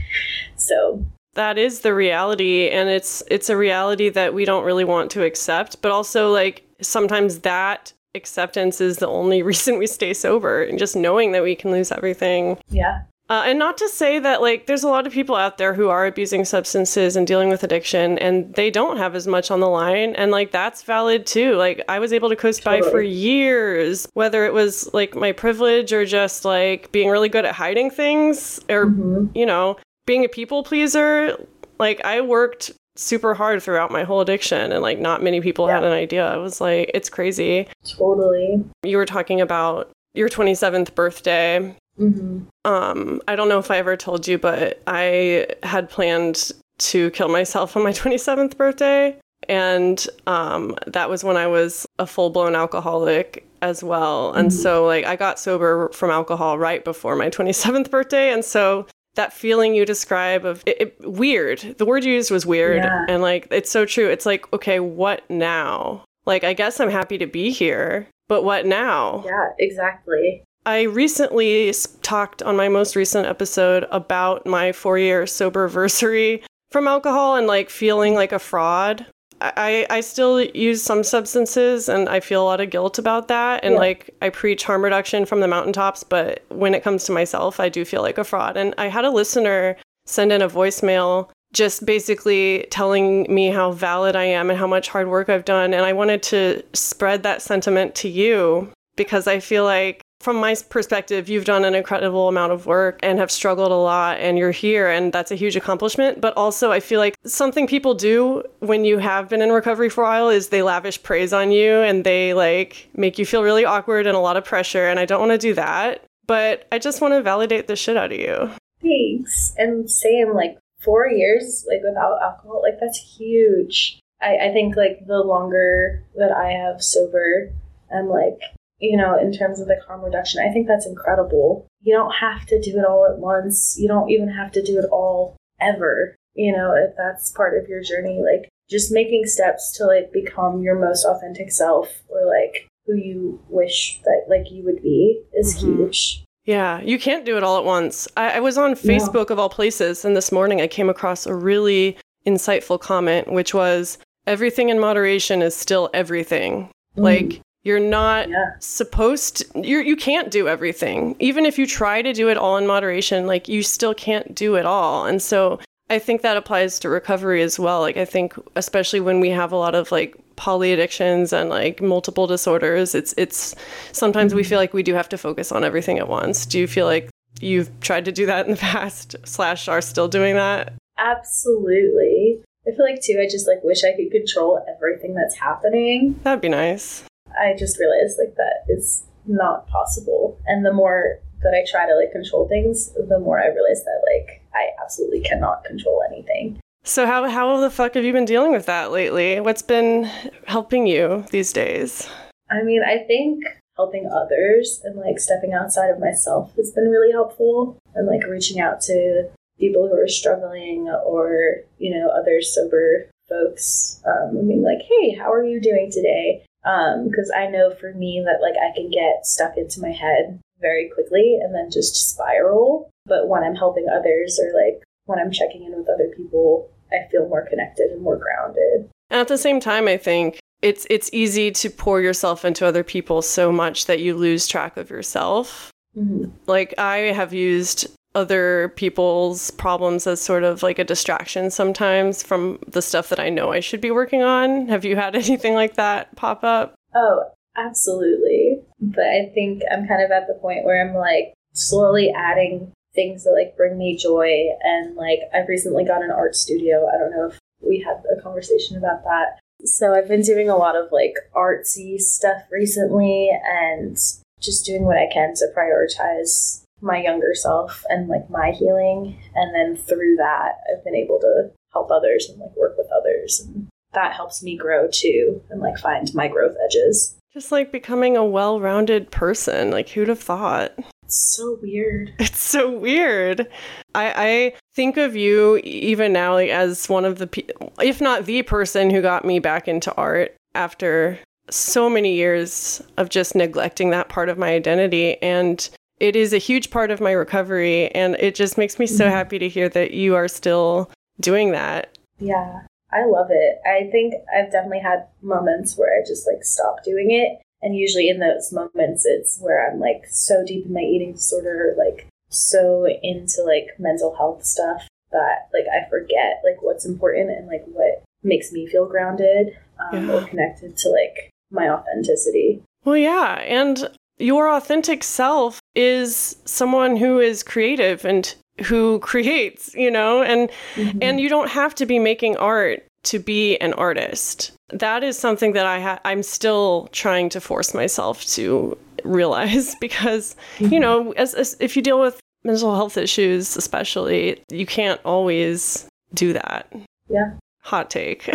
[0.55, 5.11] So that is the reality and it's it's a reality that we don't really want
[5.11, 10.63] to accept but also like sometimes that acceptance is the only reason we stay sober
[10.63, 13.01] and just knowing that we can lose everything yeah
[13.31, 15.87] uh, and not to say that like there's a lot of people out there who
[15.87, 19.69] are abusing substances and dealing with addiction and they don't have as much on the
[19.69, 22.81] line and like that's valid too like i was able to coast totally.
[22.81, 27.45] by for years whether it was like my privilege or just like being really good
[27.45, 29.27] at hiding things or mm-hmm.
[29.35, 29.77] you know
[30.09, 31.37] being a people pleaser,
[31.77, 35.75] like I worked super hard throughout my whole addiction and like not many people yeah.
[35.75, 36.25] had an idea.
[36.25, 37.67] I was like, it's crazy.
[37.85, 38.65] Totally.
[38.81, 41.75] You were talking about your 27th birthday.
[41.99, 42.39] Mm-hmm.
[42.65, 47.27] Um, I don't know if I ever told you, but I had planned to kill
[47.27, 49.15] myself on my 27th birthday.
[49.47, 54.33] And um, that was when I was a full blown alcoholic as well.
[54.33, 54.59] And mm-hmm.
[54.59, 58.33] so, like, I got sober from alcohol right before my 27th birthday.
[58.33, 58.87] And so,
[59.19, 61.75] that feeling you describe of it, it, weird.
[61.77, 63.05] The word you used was weird, yeah.
[63.09, 64.07] and like it's so true.
[64.07, 66.05] It's like okay, what now?
[66.25, 69.23] Like, I guess I'm happy to be here, but what now?
[69.25, 70.43] Yeah, exactly.
[70.65, 76.41] I recently talked on my most recent episode about my four year sober versary
[76.71, 79.05] from alcohol and like feeling like a fraud.
[79.41, 83.63] I, I still use some substances and I feel a lot of guilt about that.
[83.63, 83.79] And yeah.
[83.79, 87.69] like I preach harm reduction from the mountaintops, but when it comes to myself, I
[87.69, 88.57] do feel like a fraud.
[88.57, 94.15] And I had a listener send in a voicemail just basically telling me how valid
[94.15, 95.73] I am and how much hard work I've done.
[95.73, 100.55] And I wanted to spread that sentiment to you because I feel like from my
[100.69, 104.51] perspective, you've done an incredible amount of work and have struggled a lot, and you're
[104.51, 106.19] here, and that's a huge accomplishment.
[106.19, 110.03] But also, I feel like something people do when you have been in recovery for
[110.03, 113.63] a while is they lavish praise on you and they like make you feel really
[113.63, 114.87] awkward and a lot of pressure.
[114.87, 117.95] And I don't want to do that, but I just want to validate the shit
[117.95, 118.51] out of you.
[118.81, 119.53] Thanks.
[119.57, 123.99] And same, like four years like without alcohol, like that's huge.
[124.21, 127.51] I, I think like the longer that I have sober,
[127.93, 128.39] I'm like
[128.79, 130.41] you know, in terms of the harm reduction.
[130.41, 131.67] I think that's incredible.
[131.81, 133.75] You don't have to do it all at once.
[133.77, 136.15] You don't even have to do it all ever.
[136.33, 140.61] You know, if that's part of your journey, like just making steps to like become
[140.61, 145.55] your most authentic self or like who you wish that like you would be is
[145.55, 145.83] mm-hmm.
[145.83, 146.23] huge.
[146.45, 148.07] Yeah, you can't do it all at once.
[148.17, 149.33] I, I was on Facebook no.
[149.33, 153.99] of all places, and this morning I came across a really insightful comment, which was
[154.25, 156.71] everything in moderation is still everything.
[156.97, 157.03] Mm.
[157.03, 158.51] Like, you're not yeah.
[158.59, 161.15] supposed to, you're, you can't do everything.
[161.19, 164.55] Even if you try to do it all in moderation, like you still can't do
[164.55, 165.05] it all.
[165.05, 167.81] And so I think that applies to recovery as well.
[167.81, 171.81] Like I think especially when we have a lot of like poly addictions and like
[171.81, 173.55] multiple disorders, it's it's
[173.91, 174.37] sometimes mm-hmm.
[174.37, 176.45] we feel like we do have to focus on everything at once.
[176.45, 177.09] Do you feel like
[177.41, 180.73] you've tried to do that in the past slash are still doing that?
[180.97, 182.41] Absolutely.
[182.67, 186.19] I feel like too I just like wish I could control everything that's happening.
[186.23, 187.03] That'd be nice.
[187.39, 190.39] I just realized like that is not possible.
[190.45, 194.01] And the more that I try to like control things, the more I realize that
[194.13, 196.59] like I absolutely cannot control anything.
[196.83, 199.39] So how how the fuck have you been dealing with that lately?
[199.39, 200.05] What's been
[200.47, 202.09] helping you these days?
[202.49, 203.43] I mean, I think
[203.75, 208.59] helping others and like stepping outside of myself has been really helpful and like reaching
[208.59, 214.61] out to people who are struggling or you know other sober folks um, and being
[214.61, 218.55] like hey how are you doing today because um, I know for me that like
[218.55, 222.89] I can get stuck into my head very quickly and then just spiral.
[223.05, 227.09] But when I'm helping others or like when I'm checking in with other people, I
[227.09, 228.89] feel more connected and more grounded.
[229.09, 232.83] And at the same time, I think it's it's easy to pour yourself into other
[232.83, 235.71] people so much that you lose track of yourself.
[235.97, 236.29] Mm-hmm.
[236.45, 242.59] Like I have used other people's problems as sort of like a distraction sometimes from
[242.67, 244.67] the stuff that I know I should be working on.
[244.67, 246.75] Have you had anything like that pop up?
[246.95, 248.61] Oh, absolutely.
[248.79, 253.23] But I think I'm kind of at the point where I'm like slowly adding things
[253.23, 256.87] that like bring me joy and like I've recently got an art studio.
[256.87, 259.39] I don't know if we had a conversation about that.
[259.65, 263.97] So I've been doing a lot of like artsy stuff recently and
[264.39, 269.19] just doing what I can to prioritize my younger self and like my healing.
[269.35, 273.39] And then through that i've been able to help others and like work with others.
[273.39, 277.15] And that helps me grow too and like find my growth edges.
[277.33, 279.71] Just like becoming a well-rounded person.
[279.71, 280.73] Like who'd have thought?
[281.03, 282.13] It's so weird.
[282.19, 283.47] It's so weird.
[283.95, 287.47] I i think of you even now like as one of the pe-
[287.81, 291.19] if not the person who got me back into art after
[291.51, 295.21] so many years of just neglecting that part of my identity.
[295.21, 295.69] And
[295.99, 299.13] it is a huge part of my recovery and it just makes me so mm-hmm.
[299.13, 300.89] happy to hear that you are still
[301.19, 301.97] doing that.
[302.19, 302.61] Yeah.
[302.91, 303.59] I love it.
[303.65, 307.41] I think I've definitely had moments where I just like stop doing it.
[307.61, 311.75] And usually in those moments it's where I'm like so deep in my eating disorder,
[311.77, 317.47] like so into like mental health stuff that like I forget like what's important and
[317.47, 320.13] like what makes me feel grounded um, yeah.
[320.13, 322.63] or connected to like my authenticity.
[322.85, 323.35] Well, yeah.
[323.41, 323.89] And
[324.19, 330.99] your authentic self is someone who is creative and who creates, you know, and mm-hmm.
[331.01, 334.51] and you don't have to be making art to be an artist.
[334.69, 340.35] That is something that I ha- I'm still trying to force myself to realize because,
[340.57, 340.73] mm-hmm.
[340.73, 345.87] you know, as, as if you deal with mental health issues especially, you can't always
[346.13, 346.71] do that.
[347.09, 347.31] Yeah.
[347.63, 348.29] Hot take.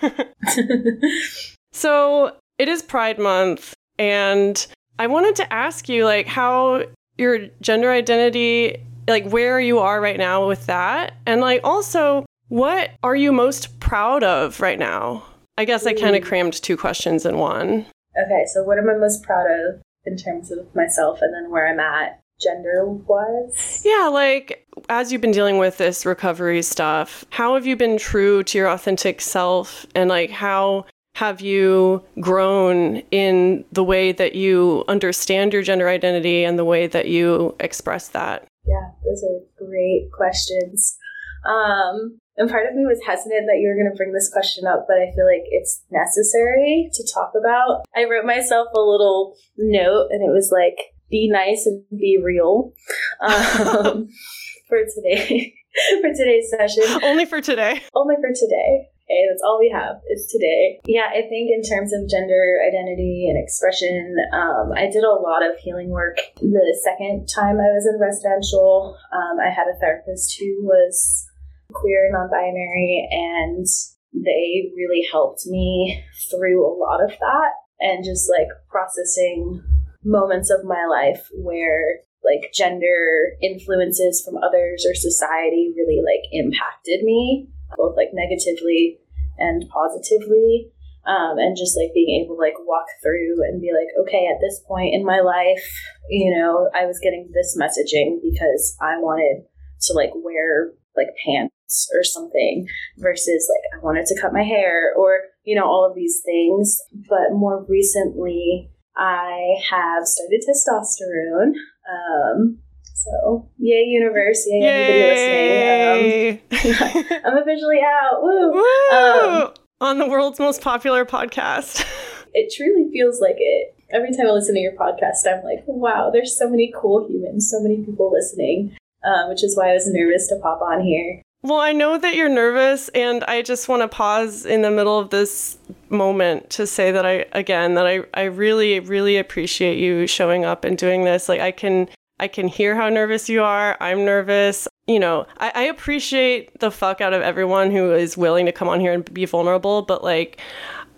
[1.72, 4.66] so, it is Pride month and
[4.98, 6.84] I wanted to ask you, like, how
[7.16, 11.14] your gender identity, like, where you are right now with that.
[11.26, 15.24] And, like, also, what are you most proud of right now?
[15.56, 16.26] I guess I kind of mm.
[16.26, 17.86] crammed two questions in one.
[18.16, 21.68] Okay, so what am I most proud of in terms of myself and then where
[21.68, 23.82] I'm at gender wise?
[23.84, 28.42] Yeah, like as you've been dealing with this recovery stuff, how have you been true
[28.44, 30.86] to your authentic self and like how
[31.18, 36.86] have you grown in the way that you understand your gender identity and the way
[36.86, 38.46] that you express that?
[38.64, 40.96] Yeah, those are great questions.
[41.44, 44.64] Um, and part of me was hesitant that you were going to bring this question
[44.64, 47.82] up, but I feel like it's necessary to talk about.
[47.96, 50.78] I wrote myself a little note, and it was like,
[51.10, 52.74] be nice and be real
[53.20, 54.08] um,
[54.68, 55.52] for today,
[56.00, 57.02] for today's session.
[57.02, 57.82] Only for today.
[57.92, 58.86] Only for today.
[59.08, 60.80] Okay, that's all we have is today.
[60.84, 65.40] Yeah, I think in terms of gender identity and expression, um, I did a lot
[65.40, 66.18] of healing work.
[66.36, 71.26] The second time I was in residential, um, I had a therapist who was
[71.72, 73.64] queer, non binary, and
[74.12, 79.62] they really helped me through a lot of that and just like processing
[80.04, 87.02] moments of my life where like gender influences from others or society really like impacted
[87.04, 87.48] me
[87.78, 88.98] both like negatively
[89.38, 90.72] and positively
[91.06, 94.42] um, and just like being able to like walk through and be like okay at
[94.42, 95.64] this point in my life
[96.10, 99.46] you know i was getting this messaging because i wanted
[99.80, 102.66] to like wear like pants or something
[102.98, 106.78] versus like I wanted to cut my hair or you know all of these things.
[107.08, 111.52] But more recently I have started testosterone
[111.88, 112.58] um
[113.04, 116.42] so yay universe yay, yay.
[116.54, 118.96] everybody listening um, I'm officially out woo, woo!
[118.96, 121.84] Um, on the world's most popular podcast
[122.34, 126.10] it truly feels like it every time I listen to your podcast, I'm like, wow,
[126.12, 129.86] there's so many cool humans, so many people listening um, which is why I was
[129.86, 131.22] nervous to pop on here.
[131.42, 134.98] Well, I know that you're nervous, and I just want to pause in the middle
[134.98, 135.56] of this
[135.88, 140.64] moment to say that I, again, that I, I really, really appreciate you showing up
[140.64, 141.28] and doing this.
[141.28, 141.88] Like, I can,
[142.20, 143.76] I can hear how nervous you are.
[143.80, 144.66] I'm nervous.
[144.86, 148.68] You know, I, I appreciate the fuck out of everyone who is willing to come
[148.68, 150.40] on here and be vulnerable, but like,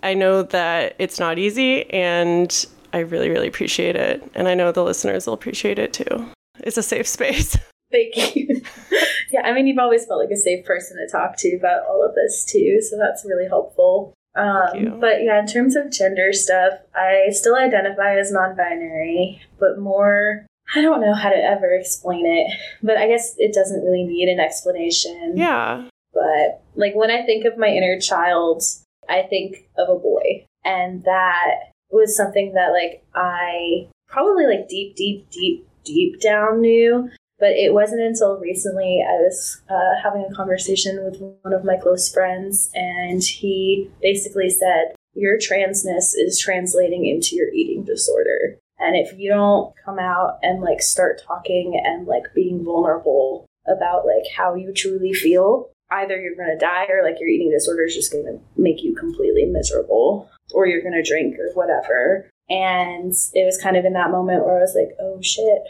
[0.03, 4.23] I know that it's not easy, and I really, really appreciate it.
[4.33, 6.27] And I know the listeners will appreciate it too.
[6.59, 7.57] It's a safe space.
[7.91, 8.61] Thank you.
[9.31, 12.03] yeah, I mean, you've always felt like a safe person to talk to about all
[12.03, 14.13] of this too, so that's really helpful.
[14.33, 19.77] Um, but yeah, in terms of gender stuff, I still identify as non binary, but
[19.77, 22.51] more, I don't know how to ever explain it,
[22.81, 25.33] but I guess it doesn't really need an explanation.
[25.35, 25.87] Yeah.
[26.13, 28.63] But like when I think of my inner child,
[29.09, 30.45] I think of a boy.
[30.63, 37.09] And that was something that like I probably like deep, deep, deep, deep down knew
[37.41, 41.75] but it wasn't until recently I was uh, having a conversation with one of my
[41.75, 48.59] close friends, and he basically said, Your transness is translating into your eating disorder.
[48.81, 54.05] And if you don't come out and like start talking and like being vulnerable about
[54.05, 57.83] like how you truly feel, either you're going to die or like your eating disorder
[57.83, 62.29] is just going to make you completely miserable or you're going to drink or whatever.
[62.49, 65.61] And it was kind of in that moment where I was like, oh shit,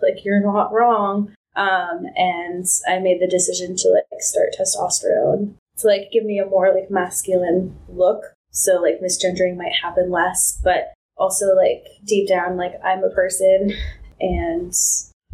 [0.00, 1.34] like you're not wrong.
[1.56, 6.46] Um, and I made the decision to like start testosterone to like give me a
[6.46, 8.22] more like masculine look.
[8.52, 13.72] So like misgendering might happen less, but also like deep down, like I'm a person
[14.20, 14.72] and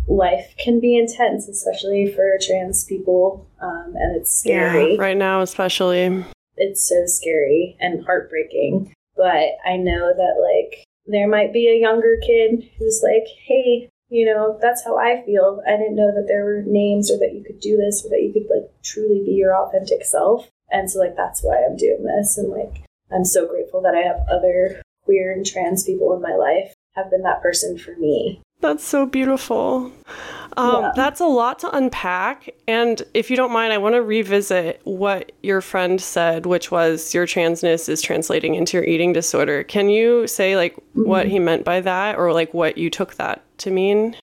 [0.09, 3.49] life can be intense, especially for trans people.
[3.61, 4.95] Um, and it's scary.
[4.95, 6.25] Yeah, right now, especially.
[6.57, 8.93] It's so scary and heartbreaking.
[9.17, 14.27] But I know that like there might be a younger kid who's like, hey, you
[14.27, 15.63] know, that's how I feel.
[15.67, 18.23] I didn't know that there were names or that you could do this or that
[18.23, 20.49] you could like truly be your authentic self.
[20.71, 22.83] And so like that's why I'm doing this and like
[23.13, 27.11] I'm so grateful that I have other queer and trans people in my life have
[27.11, 28.43] been that person for me.
[28.61, 29.93] That's so beautiful.
[30.57, 30.93] Um, yeah.
[30.97, 32.55] That's a lot to unpack.
[32.67, 37.13] And if you don't mind, I want to revisit what your friend said, which was
[37.13, 39.63] your transness is translating into your eating disorder.
[39.63, 41.07] Can you say, like, mm-hmm.
[41.07, 44.17] what he meant by that or, like, what you took that to mean?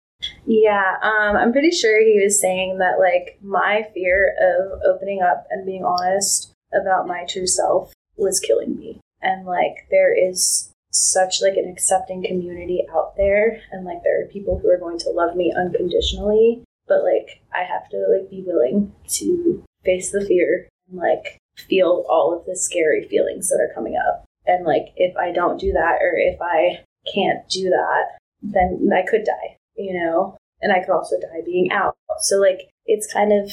[0.48, 5.46] Yeah, um, I'm pretty sure he was saying that, like, my fear of opening up
[5.52, 9.00] and being honest about my true self was killing me.
[9.22, 14.28] And, like, there is such like an accepting community out there and like there are
[14.28, 18.44] people who are going to love me unconditionally but like i have to like be
[18.46, 23.74] willing to face the fear and like feel all of the scary feelings that are
[23.74, 24.26] coming up.
[24.46, 26.84] And like if i don't do that or if i
[27.14, 30.38] can't do that then i could die you know?
[30.62, 31.96] And i could also die being out.
[32.22, 33.52] So like it's kind of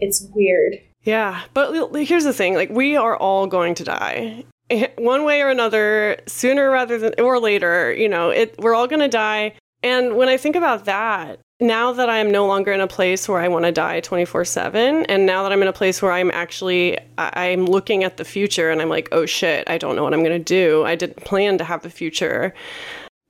[0.00, 0.78] it's weird.
[1.02, 4.44] Yeah, but here's the thing like, we are all going to die.
[4.98, 9.00] one way or another, sooner rather than or later, you know, it we're all going
[9.00, 9.54] to die.
[9.82, 13.40] And when I think about that, now that I'm no longer in a place where
[13.40, 16.98] I want to die 24/7 and now that I'm in a place where I'm actually
[17.16, 20.22] I'm looking at the future and I'm like, "Oh shit, I don't know what I'm
[20.22, 20.84] going to do.
[20.84, 22.52] I didn't plan to have the future."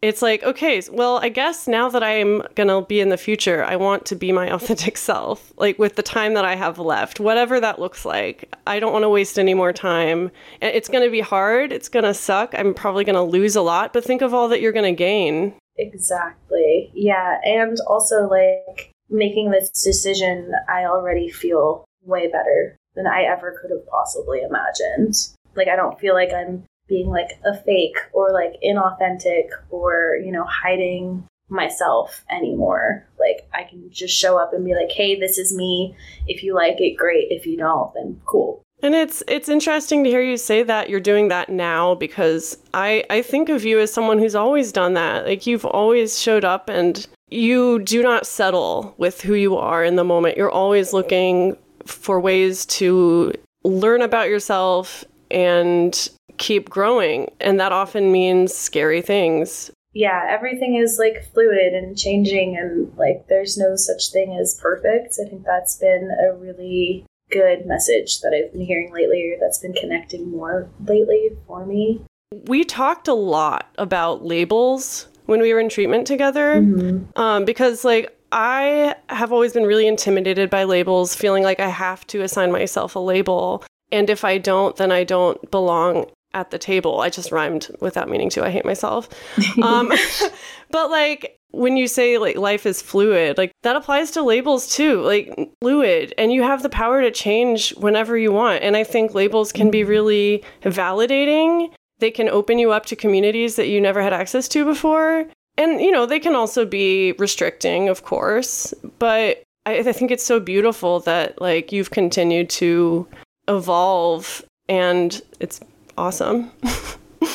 [0.06, 3.64] It's like, okay, well, I guess now that I'm going to be in the future,
[3.64, 7.18] I want to be my authentic self, like with the time that I have left,
[7.18, 8.54] whatever that looks like.
[8.66, 10.30] I don't want to waste any more time.
[10.60, 11.72] It's going to be hard.
[11.72, 12.54] It's going to suck.
[12.56, 14.96] I'm probably going to lose a lot, but think of all that you're going to
[14.96, 16.90] gain Exactly.
[16.94, 17.38] Yeah.
[17.44, 23.70] And also, like, making this decision, I already feel way better than I ever could
[23.70, 25.14] have possibly imagined.
[25.54, 30.32] Like, I don't feel like I'm being like a fake or like inauthentic or, you
[30.32, 33.06] know, hiding myself anymore.
[33.18, 35.96] Like, I can just show up and be like, hey, this is me.
[36.26, 37.28] If you like it, great.
[37.30, 38.62] If you don't, then cool.
[38.82, 43.04] And it's it's interesting to hear you say that you're doing that now because I
[43.08, 45.24] I think of you as someone who's always done that.
[45.24, 49.96] Like you've always showed up and you do not settle with who you are in
[49.96, 50.36] the moment.
[50.36, 51.56] You're always looking
[51.86, 53.32] for ways to
[53.64, 57.30] learn about yourself and keep growing.
[57.40, 59.70] And that often means scary things.
[59.92, 65.18] Yeah, everything is like fluid and changing, and like there's no such thing as perfect.
[65.18, 69.58] I think that's been a really good message that I've been hearing lately or that's
[69.58, 72.02] been connecting more lately for me.
[72.46, 77.18] We talked a lot about labels when we were in treatment together mm-hmm.
[77.18, 82.06] um, because, like, I have always been really intimidated by labels, feeling like I have
[82.08, 83.64] to assign myself a label.
[83.92, 86.06] And if I don't, then I don't belong
[86.36, 87.00] at the table.
[87.00, 88.44] I just rhymed without meaning to.
[88.44, 89.08] I hate myself.
[89.62, 89.90] Um,
[90.70, 95.00] but like when you say like life is fluid, like that applies to labels too.
[95.00, 98.62] Like fluid, and you have the power to change whenever you want.
[98.62, 101.72] And I think labels can be really validating.
[101.98, 105.26] They can open you up to communities that you never had access to before.
[105.56, 108.74] And, you know, they can also be restricting, of course.
[108.98, 113.08] But I, I think it's so beautiful that, like, you've continued to
[113.48, 115.60] evolve and it's
[115.96, 116.50] awesome.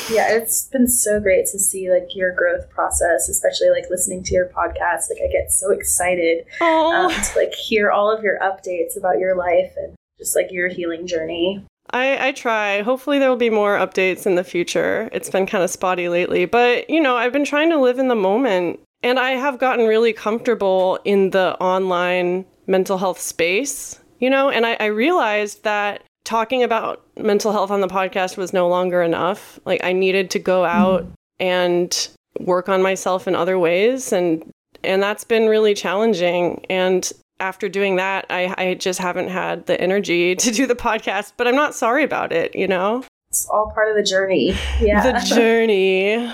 [0.09, 4.33] yeah, it's been so great to see like your growth process, especially like listening to
[4.33, 5.09] your podcast.
[5.09, 9.35] Like I get so excited um, to like hear all of your updates about your
[9.35, 11.65] life and just like your healing journey.
[11.89, 12.81] I, I try.
[12.83, 15.09] Hopefully, there will be more updates in the future.
[15.11, 18.07] It's been kind of spotty lately, but you know, I've been trying to live in
[18.07, 24.29] the moment and I have gotten really comfortable in the online mental health space, you
[24.29, 28.67] know, and I, I realized that talking about mental health on the podcast was no
[28.67, 29.59] longer enough.
[29.65, 31.11] Like I needed to go out mm.
[31.39, 32.07] and
[32.39, 34.49] work on myself in other ways and
[34.83, 36.65] and that's been really challenging.
[36.69, 41.33] And after doing that I, I just haven't had the energy to do the podcast
[41.37, 43.03] but i'm not sorry about it you know?
[43.29, 44.55] It's all part of the journey.
[44.81, 45.19] Yeah.
[45.19, 46.31] The journey.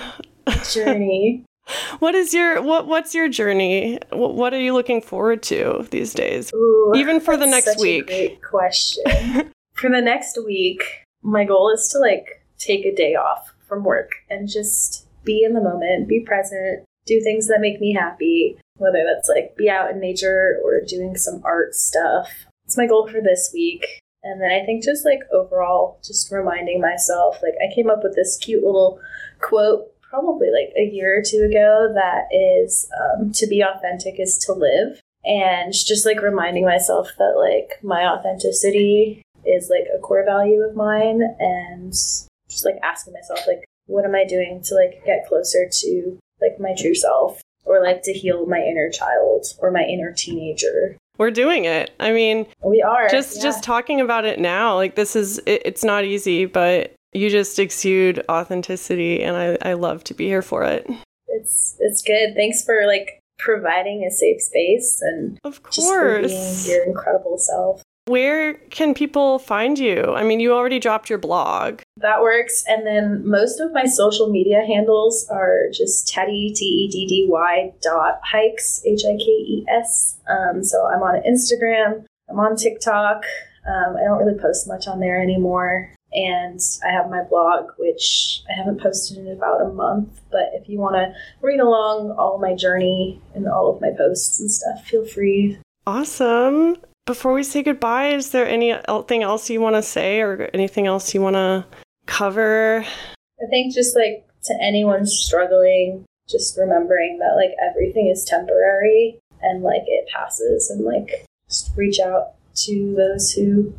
[0.70, 1.44] Journey.
[1.98, 3.98] What is your what what's your journey?
[4.10, 6.50] What are you looking forward to these days?
[6.54, 8.06] Ooh, even for the next week.
[8.06, 10.82] great question for the next week,
[11.22, 15.54] my goal is to like take a day off from work and just be in
[15.54, 19.90] the moment, be present, do things that make me happy, whether that's like be out
[19.90, 22.28] in nature or doing some art stuff.
[22.64, 24.00] It's my goal for this week.
[24.22, 28.16] And then I think just like overall, just reminding myself, like I came up with
[28.16, 29.00] this cute little
[29.40, 34.38] quote probably like a year or two ago that is um, to be authentic is
[34.38, 35.00] to live.
[35.24, 40.76] And just like reminding myself that like my authenticity is like a core value of
[40.76, 45.68] mine and just like asking myself like what am I doing to like get closer
[45.70, 50.12] to like my true self or like to heal my inner child or my inner
[50.16, 50.96] teenager.
[51.18, 51.90] We're doing it.
[51.98, 53.08] I mean, we are.
[53.08, 53.42] Just yeah.
[53.42, 57.58] just talking about it now, like this is it, it's not easy, but you just
[57.58, 60.88] exude authenticity and I I love to be here for it.
[61.26, 62.34] It's it's good.
[62.34, 67.82] Thanks for like providing a safe space and of course being your incredible self.
[68.08, 70.14] Where can people find you?
[70.14, 71.82] I mean, you already dropped your blog.
[71.98, 72.64] That works.
[72.66, 77.26] And then most of my social media handles are just Teddy, T E D D
[77.28, 80.16] Y dot hikes, H I K E S.
[80.26, 83.24] Um, so I'm on Instagram, I'm on TikTok.
[83.66, 85.92] Um, I don't really post much on there anymore.
[86.14, 90.18] And I have my blog, which I haven't posted in about a month.
[90.30, 94.40] But if you want to read along all my journey and all of my posts
[94.40, 95.58] and stuff, feel free.
[95.86, 96.76] Awesome
[97.08, 101.14] before we say goodbye, is there anything else you want to say or anything else
[101.14, 101.64] you want to
[102.04, 102.84] cover?
[102.84, 109.62] I think just like to anyone struggling, just remembering that like everything is temporary and
[109.62, 113.72] like it passes and like just reach out to those who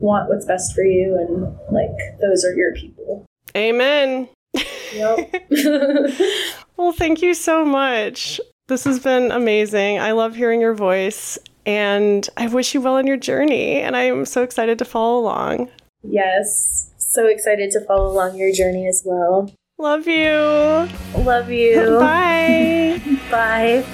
[0.00, 3.24] want what's best for you and like those are your people.
[3.56, 4.28] Amen.
[4.92, 5.34] Yep.
[6.76, 8.40] Well, thank you so much.
[8.66, 10.00] This has been amazing.
[10.00, 13.80] I love hearing your voice, and I wish you well on your journey.
[13.80, 15.70] And I am so excited to follow along.
[16.02, 16.88] yes.
[16.96, 19.52] So excited to follow along your journey as well.
[19.78, 20.88] Love you.
[21.18, 21.98] Love you.
[22.00, 23.00] Bye.
[23.30, 23.84] Bye.